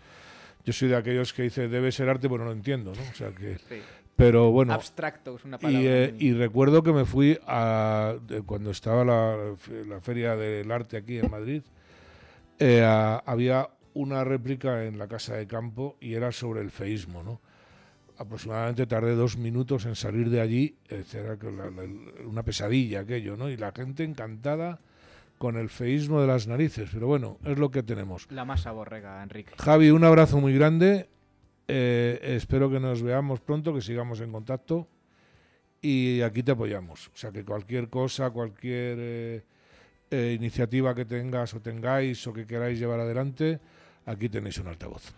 [0.66, 3.02] Yo soy de aquellos que dice debe ser arte, pero no lo entiendo, ¿no?
[3.02, 3.58] O sea que...
[3.58, 3.82] Sí.
[4.16, 5.82] Pero bueno, Abstracto es una palabra.
[5.84, 8.16] y, eh, y recuerdo que me fui a
[8.46, 9.56] cuando estaba la,
[9.88, 11.64] la feria del arte aquí en Madrid.
[12.62, 17.42] a- había una réplica en la casa de campo y era sobre el feísmo, ¿no?
[18.24, 20.78] Aproximadamente tardé dos minutos en salir de allí,
[21.14, 21.38] era
[22.26, 23.50] una pesadilla aquello, ¿no?
[23.50, 24.80] Y la gente encantada
[25.38, 28.28] con el feísmo de las narices, pero bueno, es lo que tenemos.
[28.32, 29.52] La masa borrega, Enrique.
[29.58, 31.10] Javi, un abrazo muy grande.
[31.68, 34.88] eh, espero que nos veamos pronto, que sigamos en contacto.
[35.82, 37.10] Y aquí te apoyamos.
[37.10, 39.44] O sea, que cualquier cosa, cualquier eh,
[40.12, 43.60] eh, iniciativa que tengas o tengáis o que queráis llevar adelante,
[44.06, 45.14] aquí tenéis un altavoz.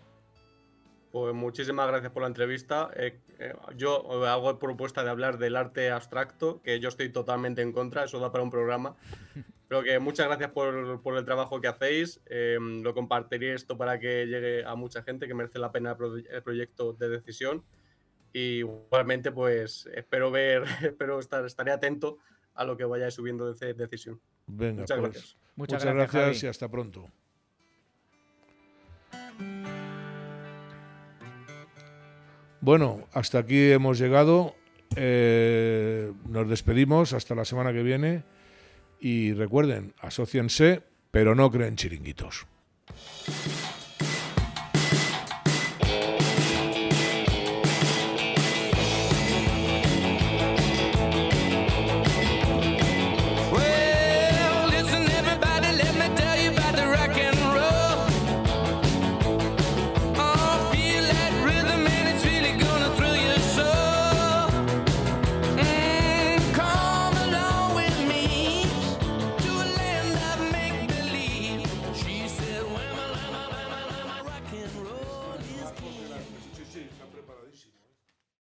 [1.16, 2.90] Pues muchísimas gracias por la entrevista.
[2.94, 7.72] Eh, eh, yo hago propuesta de hablar del arte abstracto, que yo estoy totalmente en
[7.72, 8.96] contra, eso da para un programa.
[9.68, 12.20] Pero que muchas gracias por, por el trabajo que hacéis.
[12.26, 15.96] Eh, lo compartiré esto para que llegue a mucha gente que merece la pena el,
[15.96, 17.64] pro- el proyecto de decisión.
[18.34, 22.18] Y igualmente, pues espero ver, espero estar, estaré atento
[22.52, 24.20] a lo que vayáis subiendo de de decisión.
[24.46, 25.36] Venga, Muchas pues, gracias.
[25.56, 26.46] Muchas, Muchas gracias, gracias, Javi.
[26.46, 27.04] y hasta pronto.
[32.66, 34.56] Bueno, hasta aquí hemos llegado.
[34.96, 38.24] Eh, nos despedimos hasta la semana que viene.
[38.98, 42.44] Y recuerden, asóciense, pero no creen chiringuitos.